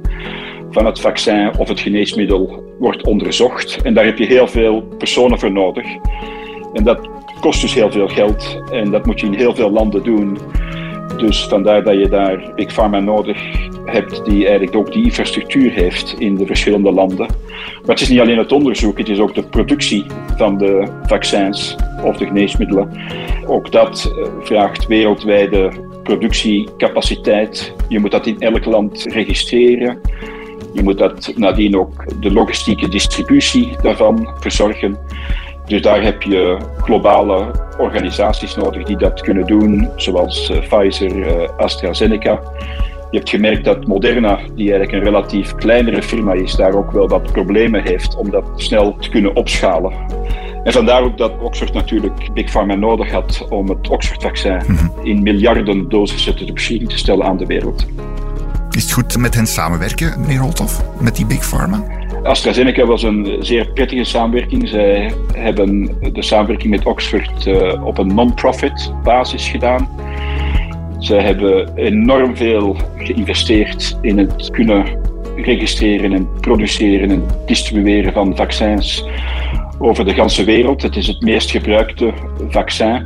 van 0.69 0.85
het 0.85 0.99
vaccin 0.99 1.57
of 1.57 1.67
het 1.67 1.79
geneesmiddel 1.79 2.63
wordt 2.79 3.05
onderzocht. 3.05 3.81
En 3.81 3.93
daar 3.93 4.05
heb 4.05 4.17
je 4.17 4.25
heel 4.25 4.47
veel 4.47 4.81
personen 4.81 5.39
voor 5.39 5.51
nodig. 5.51 5.85
En 6.73 6.83
dat 6.83 7.09
kost 7.39 7.61
dus 7.61 7.73
heel 7.73 7.91
veel 7.91 8.07
geld 8.07 8.61
en 8.71 8.91
dat 8.91 9.05
moet 9.05 9.19
je 9.19 9.25
in 9.25 9.33
heel 9.33 9.55
veel 9.55 9.71
landen 9.71 10.03
doen. 10.03 10.37
Dus 11.17 11.47
vandaar 11.47 11.83
dat 11.83 11.93
je 11.93 12.09
daar 12.09 12.51
Big 12.55 12.73
Pharma 12.73 12.99
nodig 12.99 13.37
hebt, 13.85 14.25
die 14.25 14.47
eigenlijk 14.47 14.75
ook 14.75 14.91
die 14.91 15.03
infrastructuur 15.03 15.71
heeft 15.71 16.15
in 16.19 16.35
de 16.35 16.45
verschillende 16.45 16.91
landen. 16.91 17.27
Maar 17.57 17.95
het 17.95 18.01
is 18.01 18.09
niet 18.09 18.19
alleen 18.19 18.37
het 18.37 18.51
onderzoek, 18.51 18.97
het 18.97 19.09
is 19.09 19.19
ook 19.19 19.35
de 19.35 19.43
productie 19.43 20.05
van 20.37 20.57
de 20.57 20.87
vaccins 21.05 21.75
of 22.03 22.17
de 22.17 22.25
geneesmiddelen. 22.25 22.91
Ook 23.45 23.71
dat 23.71 24.11
eh, 24.15 24.31
vraagt 24.39 24.87
wereldwijde 24.87 25.71
productiecapaciteit. 26.03 27.73
Je 27.87 27.99
moet 27.99 28.11
dat 28.11 28.25
in 28.25 28.39
elk 28.39 28.65
land 28.65 29.05
registreren. 29.09 29.99
Je 30.73 30.83
moet 30.83 30.97
dat 30.97 31.33
nadien 31.35 31.77
ook 31.77 32.21
de 32.21 32.31
logistieke 32.31 32.87
distributie 32.87 33.75
daarvan 33.81 34.29
verzorgen. 34.39 34.97
Dus 35.65 35.81
daar 35.81 36.03
heb 36.03 36.21
je 36.21 36.57
globale 36.77 37.51
organisaties 37.77 38.55
nodig 38.55 38.83
die 38.83 38.97
dat 38.97 39.21
kunnen 39.21 39.45
doen, 39.45 39.89
zoals 39.95 40.49
uh, 40.49 40.59
Pfizer, 40.59 41.15
uh, 41.15 41.49
AstraZeneca. 41.57 42.39
Je 43.11 43.17
hebt 43.17 43.29
gemerkt 43.29 43.65
dat 43.65 43.87
Moderna, 43.87 44.35
die 44.35 44.71
eigenlijk 44.71 44.91
een 44.91 45.11
relatief 45.11 45.55
kleinere 45.55 46.03
firma 46.03 46.33
is, 46.33 46.55
daar 46.55 46.73
ook 46.73 46.91
wel 46.91 47.07
wat 47.07 47.31
problemen 47.31 47.83
heeft 47.83 48.15
om 48.15 48.29
dat 48.29 48.45
snel 48.55 48.95
te 48.95 49.09
kunnen 49.09 49.35
opschalen. 49.35 49.93
En 50.63 50.71
vandaar 50.71 51.03
ook 51.03 51.17
dat 51.17 51.31
Oxford 51.39 51.73
natuurlijk 51.73 52.33
Big 52.33 52.51
Pharma 52.51 52.75
nodig 52.75 53.11
had 53.11 53.45
om 53.49 53.69
het 53.69 53.89
Oxford-vaccin 53.89 54.61
mhm. 54.67 54.87
in 55.03 55.23
miljarden 55.23 55.89
dosissen 55.89 56.35
te 56.35 56.53
beschikking 56.53 56.89
te 56.89 56.97
stellen 56.97 57.25
aan 57.25 57.37
de 57.37 57.45
wereld. 57.45 57.85
Is 58.71 58.83
het 58.83 58.91
goed 58.91 59.17
met 59.17 59.35
hen 59.35 59.47
samenwerken, 59.47 60.21
meneer 60.21 60.39
Holthoff, 60.39 60.83
met 60.99 61.15
die 61.15 61.25
Big 61.25 61.47
Pharma? 61.47 61.83
AstraZeneca 62.25 62.85
was 62.85 63.03
een 63.03 63.37
zeer 63.39 63.71
prettige 63.71 64.03
samenwerking. 64.03 64.69
Zij 64.69 65.11
hebben 65.33 65.95
de 66.13 66.21
samenwerking 66.21 66.71
met 66.71 66.85
Oxford 66.85 67.45
uh, 67.45 67.85
op 67.85 67.97
een 67.97 68.15
non-profit 68.15 68.93
basis 69.03 69.49
gedaan. 69.49 69.89
Zij 70.99 71.23
hebben 71.23 71.75
enorm 71.75 72.35
veel 72.35 72.75
geïnvesteerd 72.97 73.97
in 74.01 74.17
het 74.17 74.49
kunnen 74.51 74.99
registreren 75.35 76.13
en 76.13 76.29
produceren 76.39 77.11
en 77.11 77.25
distribueren 77.45 78.13
van 78.13 78.35
vaccins 78.35 79.05
over 79.79 80.05
de 80.05 80.13
ganse 80.13 80.43
wereld. 80.43 80.81
Het 80.81 80.95
is 80.95 81.07
het 81.07 81.21
meest 81.21 81.51
gebruikte 81.51 82.13
vaccin 82.49 83.05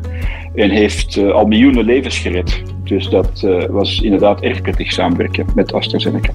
en 0.56 0.70
heeft 0.70 1.16
uh, 1.16 1.32
al 1.32 1.46
miljoenen 1.46 1.86
levens 1.86 2.18
gered. 2.18 2.64
Dus 2.84 3.10
dat 3.10 3.42
uh, 3.46 3.64
was 3.70 4.02
inderdaad 4.02 4.42
erg 4.42 4.62
prettig 4.62 4.92
samenwerken 4.92 5.46
met 5.56 5.74
AstraZeneca. 5.74 6.32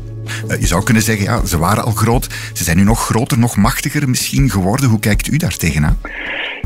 Uh, 0.49 0.61
je 0.61 0.67
zou 0.67 0.83
kunnen 0.83 1.03
zeggen, 1.03 1.25
ja, 1.25 1.47
ze 1.47 1.59
waren 1.59 1.85
al 1.85 1.93
groot. 1.93 2.29
Ze 2.53 2.65
zijn 2.65 2.77
nu 2.77 2.85
nog 2.85 3.05
groter, 3.05 3.39
nog 3.39 3.57
machtiger 3.57 4.09
misschien 4.09 4.51
geworden. 4.51 4.89
Hoe 4.89 5.01
kijkt 5.01 5.27
u 5.27 5.37
daar 5.37 5.57
tegenaan? 5.57 5.99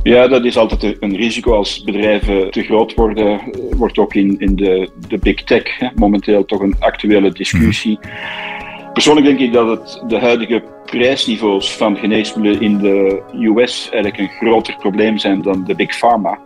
Ja, 0.03 0.29
dat 0.29 0.45
is 0.45 0.57
altijd 0.57 0.97
een 1.01 1.17
risico 1.17 1.53
als 1.53 1.83
bedrijven 1.83 2.51
te 2.51 2.63
groot 2.63 2.95
worden. 2.95 3.41
Wordt 3.71 3.99
ook 3.99 4.15
in, 4.15 4.39
in 4.39 4.57
de, 4.57 4.91
de 5.09 5.19
big 5.19 5.45
tech 5.45 5.79
hè, 5.79 5.89
momenteel 5.95 6.45
toch 6.45 6.61
een 6.61 6.77
actuele 6.79 7.33
discussie. 7.33 7.99
Hmm. 8.01 8.93
Persoonlijk 8.93 9.27
denk 9.27 9.39
ik 9.39 9.53
dat 9.53 9.69
het 9.69 10.03
de 10.09 10.19
huidige 10.19 10.63
prijsniveaus 10.85 11.77
van 11.77 11.97
geneesmiddelen 11.97 12.61
in 12.61 12.79
de 12.79 13.23
US 13.57 13.89
eigenlijk 13.91 14.19
een 14.19 14.37
groter 14.39 14.77
probleem 14.77 15.19
zijn 15.19 15.43
dan 15.43 15.65
de 15.65 15.75
big 15.75 15.99
pharma. 15.99 16.39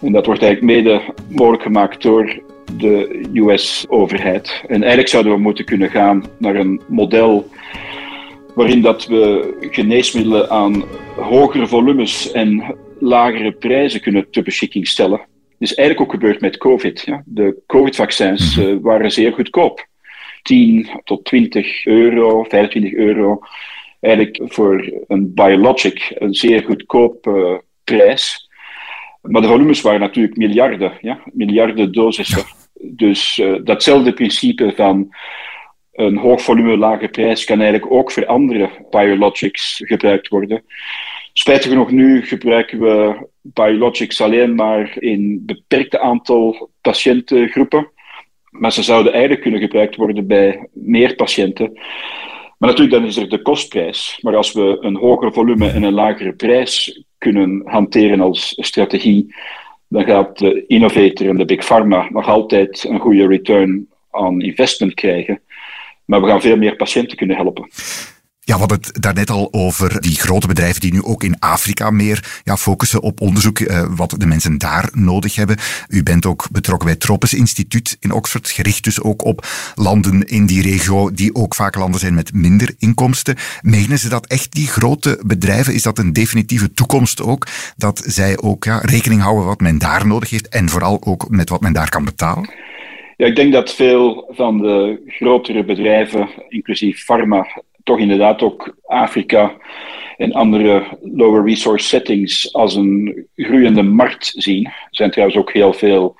En 0.00 0.12
dat 0.12 0.26
wordt 0.26 0.42
eigenlijk 0.42 0.72
mede 0.72 1.02
mogelijk 1.28 1.62
gemaakt 1.62 2.02
door 2.02 2.42
de 2.76 3.22
US-overheid. 3.34 4.62
En 4.66 4.80
eigenlijk 4.80 5.08
zouden 5.08 5.32
we 5.32 5.38
moeten 5.38 5.64
kunnen 5.64 5.90
gaan 5.90 6.24
naar 6.38 6.54
een 6.54 6.80
model 6.88 7.50
waarin 8.54 8.80
dat 8.80 9.06
we 9.06 9.54
geneesmiddelen 9.70 10.50
aan 10.50 10.84
hogere 11.16 11.66
volumes 11.66 12.32
en 12.32 12.76
lagere 12.98 13.52
prijzen 13.52 14.00
kunnen 14.00 14.30
ter 14.30 14.42
beschikking 14.42 14.88
stellen. 14.88 15.18
Dat 15.18 15.70
is 15.70 15.74
eigenlijk 15.74 16.08
ook 16.08 16.20
gebeurd 16.20 16.40
met 16.40 16.56
COVID. 16.56 17.02
Ja. 17.04 17.22
De 17.26 17.62
COVID-vaccins 17.66 18.56
mhm. 18.56 18.68
eh, 18.68 18.76
waren 18.80 19.12
zeer 19.12 19.32
goedkoop. 19.32 19.86
10 20.42 20.88
tot 21.04 21.24
20 21.24 21.86
euro, 21.86 22.44
25 22.44 22.92
euro. 22.92 23.40
Eigenlijk 24.00 24.52
voor 24.52 24.92
een 25.06 25.34
biologic 25.34 26.12
een 26.18 26.34
zeer 26.34 26.62
goedkoop 26.62 27.26
uh, 27.26 27.58
prijs. 27.84 28.50
Maar 29.22 29.42
de 29.42 29.48
volumes 29.48 29.80
waren 29.80 30.00
natuurlijk 30.00 30.36
miljarden, 30.36 30.92
ja? 31.00 31.22
miljarden 31.32 31.92
dosissen. 31.92 32.44
Dus 32.82 33.38
uh, 33.38 33.58
datzelfde 33.64 34.12
principe 34.12 34.72
van 34.76 35.14
een 35.92 36.16
hoog 36.16 36.42
volume, 36.42 36.76
lage 36.76 37.08
prijs 37.08 37.44
kan 37.44 37.60
eigenlijk 37.60 37.92
ook 37.92 38.10
voor 38.10 38.26
andere 38.26 38.70
biologics 38.90 39.80
gebruikt 39.84 40.28
worden. 40.28 40.64
Spijtig 41.32 41.70
genoeg 41.70 41.90
nu 41.90 42.26
gebruiken 42.26 42.80
we 42.80 43.26
biologics 43.42 44.20
alleen 44.20 44.54
maar 44.54 44.96
in 44.98 45.42
beperkte 45.46 46.00
aantal 46.00 46.70
patiëntengroepen. 46.80 47.90
Maar 48.50 48.72
ze 48.72 48.82
zouden 48.82 49.12
eigenlijk 49.12 49.42
kunnen 49.42 49.60
gebruikt 49.60 49.96
worden 49.96 50.26
bij 50.26 50.68
meer 50.72 51.14
patiënten. 51.14 51.72
Maar 52.58 52.70
natuurlijk, 52.70 52.98
dan 52.98 53.04
is 53.04 53.16
er 53.16 53.28
de 53.28 53.42
kostprijs. 53.42 54.18
Maar 54.20 54.36
als 54.36 54.52
we 54.52 54.76
een 54.80 54.96
hoger 54.96 55.32
volume 55.32 55.70
en 55.70 55.82
een 55.82 55.92
lagere 55.92 56.32
prijs 56.32 57.04
kunnen 57.18 57.62
hanteren 57.64 58.20
als 58.20 58.52
strategie, 58.56 59.34
dan 59.92 60.04
gaat 60.04 60.38
de 60.38 60.64
innovator 60.66 61.28
en 61.28 61.36
de 61.36 61.44
big 61.44 61.66
pharma 61.66 62.08
nog 62.10 62.28
altijd 62.28 62.84
een 62.88 62.98
goede 62.98 63.26
return 63.26 63.88
on 64.10 64.40
investment 64.40 64.94
krijgen. 64.94 65.40
Maar 66.04 66.20
we 66.20 66.28
gaan 66.28 66.40
veel 66.40 66.56
meer 66.56 66.76
patiënten 66.76 67.16
kunnen 67.16 67.36
helpen. 67.36 67.68
Ja, 68.52 68.58
we 68.58 68.64
hadden 68.64 68.86
het 68.86 69.02
daarnet 69.02 69.30
al 69.30 69.48
over 69.50 70.00
die 70.00 70.14
grote 70.14 70.46
bedrijven 70.46 70.80
die 70.80 70.92
nu 70.92 71.02
ook 71.02 71.22
in 71.22 71.38
Afrika 71.38 71.90
meer 71.90 72.40
ja, 72.44 72.56
focussen 72.56 73.02
op 73.02 73.20
onderzoek, 73.20 73.60
eh, 73.60 73.84
wat 73.96 74.14
de 74.18 74.26
mensen 74.26 74.58
daar 74.58 74.90
nodig 74.92 75.34
hebben. 75.34 75.56
U 75.88 76.02
bent 76.02 76.26
ook 76.26 76.48
betrokken 76.50 76.84
bij 76.84 76.94
het 76.94 77.04
Tropes 77.04 77.34
Instituut 77.34 77.96
in 78.00 78.12
Oxford, 78.12 78.50
gericht 78.50 78.84
dus 78.84 79.02
ook 79.02 79.24
op 79.24 79.46
landen 79.74 80.22
in 80.22 80.46
die 80.46 80.62
regio 80.62 81.10
die 81.10 81.34
ook 81.34 81.54
vaak 81.54 81.76
landen 81.76 82.00
zijn 82.00 82.14
met 82.14 82.34
minder 82.34 82.74
inkomsten. 82.78 83.36
Menen 83.60 83.98
ze 83.98 84.08
dat 84.08 84.26
echt, 84.26 84.52
die 84.52 84.66
grote 84.66 85.20
bedrijven? 85.26 85.74
Is 85.74 85.82
dat 85.82 85.98
een 85.98 86.12
definitieve 86.12 86.72
toekomst 86.72 87.22
ook? 87.22 87.46
Dat 87.76 88.02
zij 88.06 88.38
ook 88.38 88.64
ja, 88.64 88.78
rekening 88.78 89.20
houden 89.20 89.44
wat 89.44 89.60
men 89.60 89.78
daar 89.78 90.06
nodig 90.06 90.30
heeft 90.30 90.48
en 90.48 90.68
vooral 90.68 91.04
ook 91.04 91.28
met 91.28 91.48
wat 91.48 91.60
men 91.60 91.72
daar 91.72 91.88
kan 91.88 92.04
betalen? 92.04 92.50
Ja, 93.16 93.26
ik 93.26 93.36
denk 93.36 93.52
dat 93.52 93.74
veel 93.74 94.30
van 94.34 94.58
de 94.58 95.02
grotere 95.06 95.64
bedrijven, 95.64 96.28
inclusief 96.48 97.04
pharma, 97.04 97.46
toch 97.84 97.98
inderdaad 97.98 98.42
ook 98.42 98.76
Afrika 98.86 99.56
en 100.16 100.32
andere 100.32 100.98
lower 101.00 101.44
resource 101.44 101.86
settings 101.86 102.54
als 102.54 102.74
een 102.74 103.26
groeiende 103.36 103.82
markt 103.82 104.32
zien. 104.36 104.64
Er 104.64 104.88
zijn 104.90 105.10
trouwens 105.10 105.38
ook 105.38 105.52
heel 105.52 105.72
veel 105.72 106.16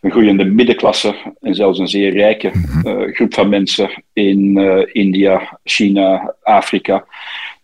een 0.00 0.10
groeiende 0.10 0.44
middenklasse 0.44 1.14
en 1.40 1.54
zelfs 1.54 1.78
een 1.78 1.88
zeer 1.88 2.12
rijke 2.12 2.52
uh, 2.84 3.14
groep 3.14 3.34
van 3.34 3.48
mensen 3.48 4.04
in 4.12 4.58
uh, 4.58 4.82
India, 4.92 5.58
China, 5.64 6.34
Afrika. 6.42 7.04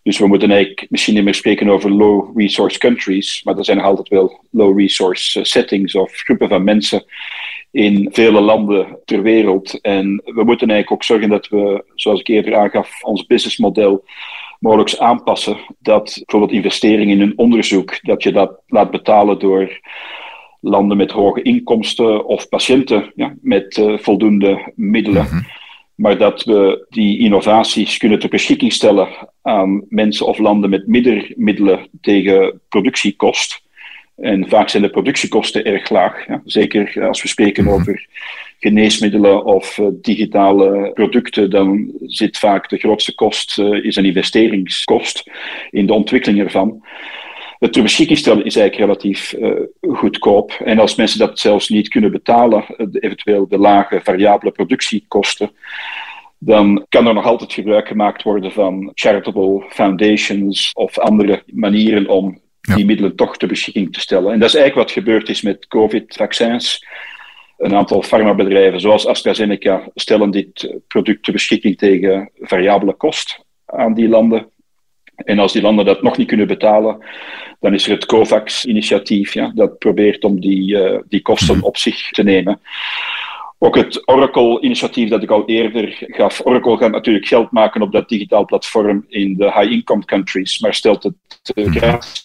Dus 0.03 0.17
we 0.17 0.27
moeten 0.27 0.51
eigenlijk 0.51 0.85
misschien 0.89 1.13
niet 1.13 1.23
meer 1.23 1.33
spreken 1.33 1.69
over 1.69 1.91
low 1.91 2.37
resource 2.37 2.77
countries, 2.77 3.43
maar 3.43 3.57
er 3.57 3.65
zijn 3.65 3.77
nog 3.77 3.85
altijd 3.85 4.07
wel 4.07 4.43
low 4.51 4.79
resource 4.79 5.43
settings 5.43 5.95
of 5.95 6.11
groepen 6.11 6.49
van 6.49 6.63
mensen 6.63 7.03
in 7.71 8.09
vele 8.11 8.41
landen 8.41 8.99
ter 9.05 9.21
wereld. 9.21 9.81
En 9.81 10.21
we 10.25 10.43
moeten 10.43 10.69
eigenlijk 10.69 10.91
ook 10.91 11.03
zorgen 11.03 11.29
dat 11.29 11.47
we, 11.47 11.83
zoals 11.95 12.19
ik 12.19 12.27
eerder 12.27 12.55
aangaf, 12.55 13.03
ons 13.03 13.25
businessmodel 13.25 14.03
mogelijk 14.59 14.95
aanpassen. 14.95 15.57
Dat 15.79 16.21
bijvoorbeeld 16.25 16.63
investeringen 16.63 17.15
in 17.15 17.21
een 17.21 17.37
onderzoek, 17.37 17.99
dat 18.01 18.23
je 18.23 18.31
dat 18.31 18.61
laat 18.67 18.91
betalen 18.91 19.39
door 19.39 19.79
landen 20.61 20.97
met 20.97 21.11
hoge 21.11 21.41
inkomsten 21.41 22.25
of 22.25 22.49
patiënten 22.49 23.11
ja, 23.15 23.35
met 23.41 23.77
uh, 23.77 23.97
voldoende 23.97 24.71
middelen. 24.75 25.23
Mhm. 25.23 25.41
Maar 25.95 26.17
dat 26.17 26.43
we 26.43 26.85
die 26.89 27.19
innovaties 27.19 27.97
kunnen 27.97 28.19
ter 28.19 28.29
beschikking 28.29 28.73
stellen 28.73 29.07
aan 29.41 29.85
mensen 29.89 30.25
of 30.25 30.37
landen 30.37 30.69
met 30.69 30.87
minder 30.87 31.33
middelen 31.35 31.87
tegen 32.01 32.61
productiekost. 32.69 33.61
En 34.21 34.49
vaak 34.49 34.69
zijn 34.69 34.83
de 34.83 34.89
productiekosten 34.89 35.65
erg 35.65 35.89
laag. 35.89 36.27
Ja. 36.27 36.41
Zeker 36.45 37.07
als 37.07 37.21
we 37.21 37.27
spreken 37.27 37.63
mhm. 37.63 37.73
over 37.73 38.07
geneesmiddelen 38.59 39.45
of 39.45 39.77
uh, 39.77 39.87
digitale 39.91 40.91
producten, 40.93 41.49
dan 41.49 41.91
zit 42.05 42.37
vaak 42.37 42.69
de 42.69 42.77
grootste 42.77 43.15
kost 43.15 43.57
uh, 43.57 43.85
is 43.85 43.95
een 43.95 44.05
investeringskost 44.05 45.23
in 45.69 45.85
de 45.85 45.93
ontwikkeling 45.93 46.39
ervan. 46.39 46.83
Het 47.59 47.73
ter 47.73 47.81
beschikking 47.81 48.17
stellen 48.17 48.45
is 48.45 48.55
eigenlijk 48.55 48.91
relatief 48.91 49.33
uh, 49.33 49.51
goedkoop. 49.81 50.51
En 50.51 50.79
als 50.79 50.95
mensen 50.95 51.19
dat 51.19 51.39
zelfs 51.39 51.69
niet 51.69 51.87
kunnen 51.87 52.11
betalen, 52.11 52.65
eventueel 52.91 53.47
de 53.47 53.57
lage 53.57 54.01
variabele 54.03 54.51
productiekosten, 54.51 55.51
dan 56.37 56.85
kan 56.89 57.07
er 57.07 57.13
nog 57.13 57.25
altijd 57.25 57.53
gebruik 57.53 57.87
gemaakt 57.87 58.23
worden 58.23 58.51
van 58.51 58.91
charitable 58.93 59.65
foundations 59.69 60.71
of 60.73 60.97
andere 60.97 61.43
manieren 61.45 62.07
om 62.07 62.39
die 62.75 62.85
middelen 62.85 63.15
toch 63.15 63.37
ter 63.37 63.47
beschikking 63.47 63.93
te 63.93 63.99
stellen. 63.99 64.33
En 64.33 64.39
dat 64.39 64.49
is 64.49 64.55
eigenlijk 64.55 64.87
wat 64.87 64.97
gebeurd 64.97 65.29
is 65.29 65.41
met 65.41 65.67
COVID-vaccins. 65.67 66.85
Een 67.57 67.75
aantal 67.75 68.03
farmabedrijven, 68.03 68.79
zoals 68.79 69.07
AstraZeneca, 69.07 69.89
stellen 69.95 70.31
dit 70.31 70.77
product 70.87 71.23
ter 71.23 71.33
beschikking 71.33 71.77
tegen 71.77 72.31
variabele 72.39 72.93
kost 72.93 73.39
aan 73.65 73.93
die 73.93 74.09
landen. 74.09 74.49
En 75.15 75.39
als 75.39 75.53
die 75.53 75.61
landen 75.61 75.85
dat 75.85 76.01
nog 76.01 76.17
niet 76.17 76.27
kunnen 76.27 76.47
betalen, 76.47 77.05
dan 77.59 77.73
is 77.73 77.85
er 77.85 77.91
het 77.91 78.05
COVAX-initiatief 78.05 79.33
ja, 79.33 79.51
dat 79.55 79.77
probeert 79.77 80.23
om 80.23 80.39
die, 80.39 80.75
uh, 80.75 80.99
die 81.07 81.21
kosten 81.21 81.55
mhm. 81.55 81.65
op 81.65 81.77
zich 81.77 82.09
te 82.09 82.23
nemen. 82.23 82.61
Ook 83.61 83.75
het 83.75 84.07
Oracle-initiatief 84.07 85.09
dat 85.09 85.23
ik 85.23 85.29
al 85.29 85.45
eerder 85.45 86.05
gaf. 86.07 86.45
Oracle 86.45 86.77
gaat 86.77 86.91
natuurlijk 86.91 87.27
geld 87.27 87.51
maken 87.51 87.81
op 87.81 87.91
dat 87.91 88.09
digitaal 88.09 88.45
platform 88.45 89.05
in 89.07 89.35
de 89.37 89.43
high-income 89.43 90.05
countries, 90.05 90.59
maar 90.59 90.73
stelt 90.73 91.03
het 91.03 91.15
uh, 91.55 91.71
gratis 91.71 92.21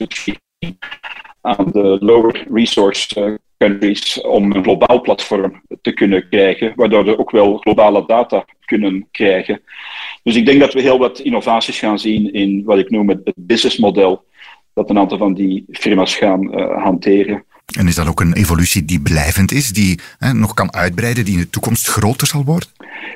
aan 1.40 1.70
de 1.72 1.96
lower 2.00 2.46
resource 2.52 3.20
uh, 3.20 3.34
countries 3.58 4.20
om 4.20 4.52
een 4.52 4.62
globaal 4.62 5.00
platform 5.00 5.62
te 5.82 5.92
kunnen 5.92 6.28
krijgen, 6.28 6.72
waardoor 6.76 7.04
we 7.04 7.18
ook 7.18 7.30
wel 7.30 7.56
globale 7.56 8.06
data 8.06 8.44
kunnen 8.64 9.08
krijgen. 9.10 9.62
Dus 10.22 10.36
ik 10.36 10.46
denk 10.46 10.60
dat 10.60 10.72
we 10.72 10.80
heel 10.80 10.98
wat 10.98 11.18
innovaties 11.18 11.78
gaan 11.78 11.98
zien 11.98 12.32
in 12.32 12.64
wat 12.64 12.78
ik 12.78 12.90
noem 12.90 13.08
het 13.08 13.32
businessmodel, 13.36 14.24
dat 14.74 14.90
een 14.90 14.98
aantal 14.98 15.18
van 15.18 15.34
die 15.34 15.64
firma's 15.70 16.16
gaan 16.16 16.60
uh, 16.60 16.82
hanteren. 16.82 17.44
En 17.78 17.86
is 17.86 17.94
dat 17.94 18.08
ook 18.08 18.20
een 18.20 18.34
evolutie 18.34 18.84
die 18.84 19.00
blijvend 19.00 19.52
is, 19.52 19.68
die 19.68 19.98
hè, 20.18 20.32
nog 20.32 20.54
kan 20.54 20.74
uitbreiden, 20.74 21.24
die 21.24 21.34
in 21.34 21.40
de 21.40 21.50
toekomst 21.50 21.86
groter 21.86 22.26
zal 22.26 22.44
worden? 22.44 22.68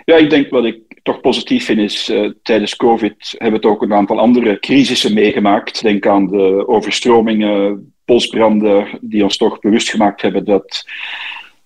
Ja, 0.04 0.16
ik 0.16 0.30
denk 0.30 0.50
wat 0.50 0.64
ik 0.64 0.78
toch 1.02 1.20
positief 1.20 1.64
vind 1.64 1.78
is, 1.78 2.08
uh, 2.08 2.30
tijdens 2.42 2.76
COVID 2.76 3.34
hebben 3.38 3.60
we 3.60 3.68
ook 3.68 3.82
een 3.82 3.92
aantal 3.92 4.18
andere 4.18 4.58
crisissen 4.58 5.14
meegemaakt. 5.14 5.82
Denk 5.82 6.06
aan 6.06 6.26
de 6.26 6.68
overstromingen, 6.68 7.92
bosbranden, 8.04 8.88
die 9.00 9.22
ons 9.22 9.36
toch 9.36 9.60
bewust 9.60 9.90
gemaakt 9.90 10.22
hebben 10.22 10.44
dat 10.44 10.84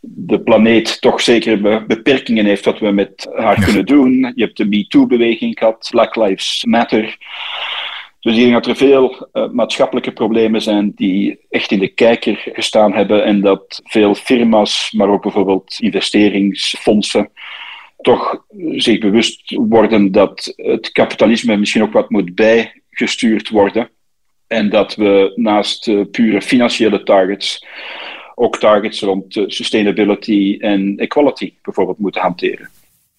de 0.01 0.41
planeet 0.41 1.01
toch 1.01 1.21
zeker 1.21 1.87
beperkingen 1.87 2.45
heeft 2.45 2.65
wat 2.65 2.79
we 2.79 2.91
met 2.91 3.29
haar 3.37 3.65
kunnen 3.65 3.87
doen. 3.87 4.33
Je 4.35 4.45
hebt 4.45 4.57
de 4.57 4.65
MeToo-beweging 4.65 5.59
gehad, 5.59 5.89
Black 5.91 6.17
Lives 6.17 6.65
Matter. 6.65 7.17
Dus 8.23 8.37
ik 8.37 8.41
denk 8.41 8.53
dat 8.53 8.67
er 8.67 8.77
veel 8.77 9.29
uh, 9.33 9.49
maatschappelijke 9.49 10.13
problemen 10.13 10.63
zijn 10.63 10.93
die 10.95 11.39
echt 11.51 11.71
in 11.71 11.79
de 11.79 11.89
kijker 11.89 12.43
gestaan 12.53 12.93
hebben 12.93 13.25
en 13.25 13.41
dat 13.41 13.81
veel 13.85 14.15
firma's, 14.15 14.93
maar 14.97 15.09
ook 15.09 15.23
bijvoorbeeld 15.23 15.77
investeringsfondsen, 15.81 17.31
toch 18.01 18.45
zich 18.77 18.99
bewust 18.99 19.55
worden 19.55 20.13
dat 20.13 20.53
het 20.57 20.93
kapitalisme 20.93 21.57
misschien 21.57 21.83
ook 21.83 21.93
wat 21.93 22.11
moet 22.11 22.35
bijgestuurd 22.35 23.49
worden. 23.49 23.91
En 24.47 24.71
dat 24.71 24.95
we 24.95 25.33
naast 25.35 25.89
uh, 25.89 26.05
pure 26.11 26.43
financiële 26.43 27.03
targets 27.03 27.67
ook 28.35 28.59
targets 28.59 29.01
rond 29.01 29.37
uh, 29.37 29.45
sustainability 29.47 30.57
en 30.61 30.97
equality 30.97 31.55
bijvoorbeeld 31.63 31.99
moeten 31.99 32.21
hanteren. 32.21 32.69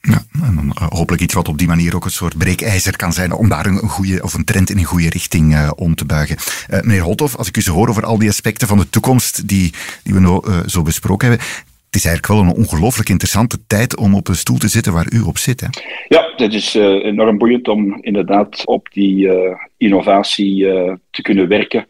Ja, 0.09 0.21
en 0.45 0.55
dan 0.55 0.71
eh, 0.73 0.87
hopelijk 0.89 1.21
iets 1.21 1.33
wat 1.33 1.47
op 1.47 1.57
die 1.57 1.67
manier 1.67 1.95
ook 1.95 2.05
een 2.05 2.11
soort 2.11 2.37
breekijzer 2.37 2.97
kan 2.97 3.13
zijn 3.13 3.33
om 3.33 3.49
daar 3.49 3.65
een, 3.65 3.77
goede 3.77 4.23
of 4.23 4.33
een 4.33 4.45
trend 4.45 4.69
in 4.69 4.77
een 4.77 4.83
goede 4.83 5.09
richting 5.09 5.53
uh, 5.53 5.71
om 5.75 5.95
te 5.95 6.05
buigen. 6.05 6.35
Uh, 6.69 6.81
meneer 6.81 7.01
Holthoff, 7.01 7.35
als 7.35 7.47
ik 7.47 7.57
u 7.57 7.61
zo 7.61 7.73
hoor 7.73 7.89
over 7.89 8.05
al 8.05 8.17
die 8.17 8.29
aspecten 8.29 8.67
van 8.67 8.77
de 8.77 8.89
toekomst 8.89 9.47
die, 9.47 9.73
die 10.03 10.13
we 10.13 10.19
nou 10.19 10.49
uh, 10.49 10.59
zo 10.65 10.81
besproken 10.81 11.27
hebben, 11.27 11.45
het 11.85 11.95
is 11.95 12.05
eigenlijk 12.05 12.27
wel 12.27 12.51
een 12.51 12.63
ongelooflijk 12.63 13.09
interessante 13.09 13.57
tijd 13.67 13.97
om 13.97 14.15
op 14.15 14.27
een 14.27 14.35
stoel 14.35 14.57
te 14.57 14.67
zitten 14.67 14.93
waar 14.93 15.13
u 15.13 15.21
op 15.21 15.37
zit. 15.37 15.61
Hè? 15.61 15.67
Ja, 16.07 16.33
het 16.35 16.53
is 16.53 16.73
enorm 16.73 17.37
boeiend 17.37 17.67
om 17.67 17.97
inderdaad 18.01 18.65
op 18.65 18.87
die 18.91 19.29
innovatie 19.77 20.65
te 21.09 21.21
kunnen 21.21 21.47
werken 21.47 21.87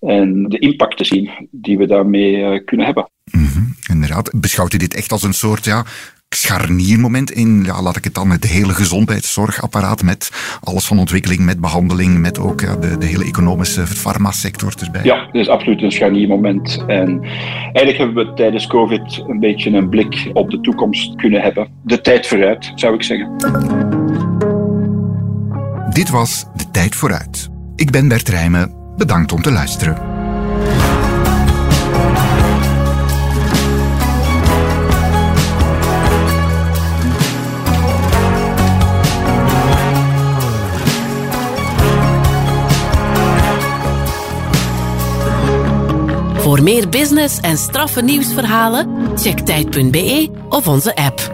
en 0.00 0.48
de 0.48 0.58
impact 0.58 0.96
te 0.96 1.04
zien 1.04 1.30
die 1.50 1.78
we 1.78 1.86
daarmee 1.86 2.64
kunnen 2.64 2.86
hebben. 2.86 3.10
Mm 3.30 3.46
-hmm, 3.46 3.74
inderdaad. 3.90 4.30
Beschouwt 4.40 4.72
u 4.72 4.76
dit 4.76 4.94
echt 4.94 5.12
als 5.12 5.22
een 5.22 5.34
soort 5.34 5.64
ja, 5.64 5.84
scharniermoment 6.36 7.30
in, 7.30 7.64
ja, 7.64 7.82
laat 7.82 7.96
ik 7.96 8.04
het 8.04 8.14
dan, 8.14 8.28
met 8.28 8.42
de 8.42 8.48
hele 8.48 8.74
gezondheidszorgapparaat, 8.74 10.02
met 10.02 10.30
alles 10.60 10.86
van 10.86 10.98
ontwikkeling, 10.98 11.40
met 11.40 11.60
behandeling, 11.60 12.18
met 12.18 12.38
ook 12.38 12.60
ja, 12.60 12.76
de, 12.76 12.98
de 12.98 13.06
hele 13.06 13.24
economische 13.24 13.86
farmasector 13.86 14.74
erbij. 14.84 15.04
Ja, 15.04 15.26
het 15.26 15.34
is 15.34 15.48
absoluut 15.48 15.82
een 15.82 15.92
scharniermoment. 15.92 16.84
En 16.86 17.22
eigenlijk 17.62 17.98
hebben 17.98 18.26
we 18.26 18.32
tijdens 18.34 18.66
COVID 18.66 19.24
een 19.28 19.40
beetje 19.40 19.70
een 19.70 19.88
blik 19.88 20.30
op 20.32 20.50
de 20.50 20.60
toekomst 20.60 21.16
kunnen 21.16 21.40
hebben. 21.40 21.68
De 21.82 22.00
tijd 22.00 22.26
vooruit, 22.26 22.72
zou 22.74 22.94
ik 22.94 23.02
zeggen. 23.02 23.36
Dit 25.92 26.10
was 26.10 26.44
De 26.56 26.70
Tijd 26.70 26.94
Vooruit. 26.94 27.48
Ik 27.76 27.90
ben 27.90 28.08
Bert 28.08 28.28
Rijmen. 28.28 28.74
Bedankt 28.96 29.32
om 29.32 29.42
te 29.42 29.50
luisteren. 29.50 30.19
Voor 46.40 46.62
meer 46.62 46.88
business 46.88 47.40
en 47.40 47.56
straffe 47.56 48.02
nieuwsverhalen, 48.02 49.18
check 49.18 49.38
tijd.be 49.38 50.28
of 50.48 50.68
onze 50.68 50.96
app. 50.96 51.30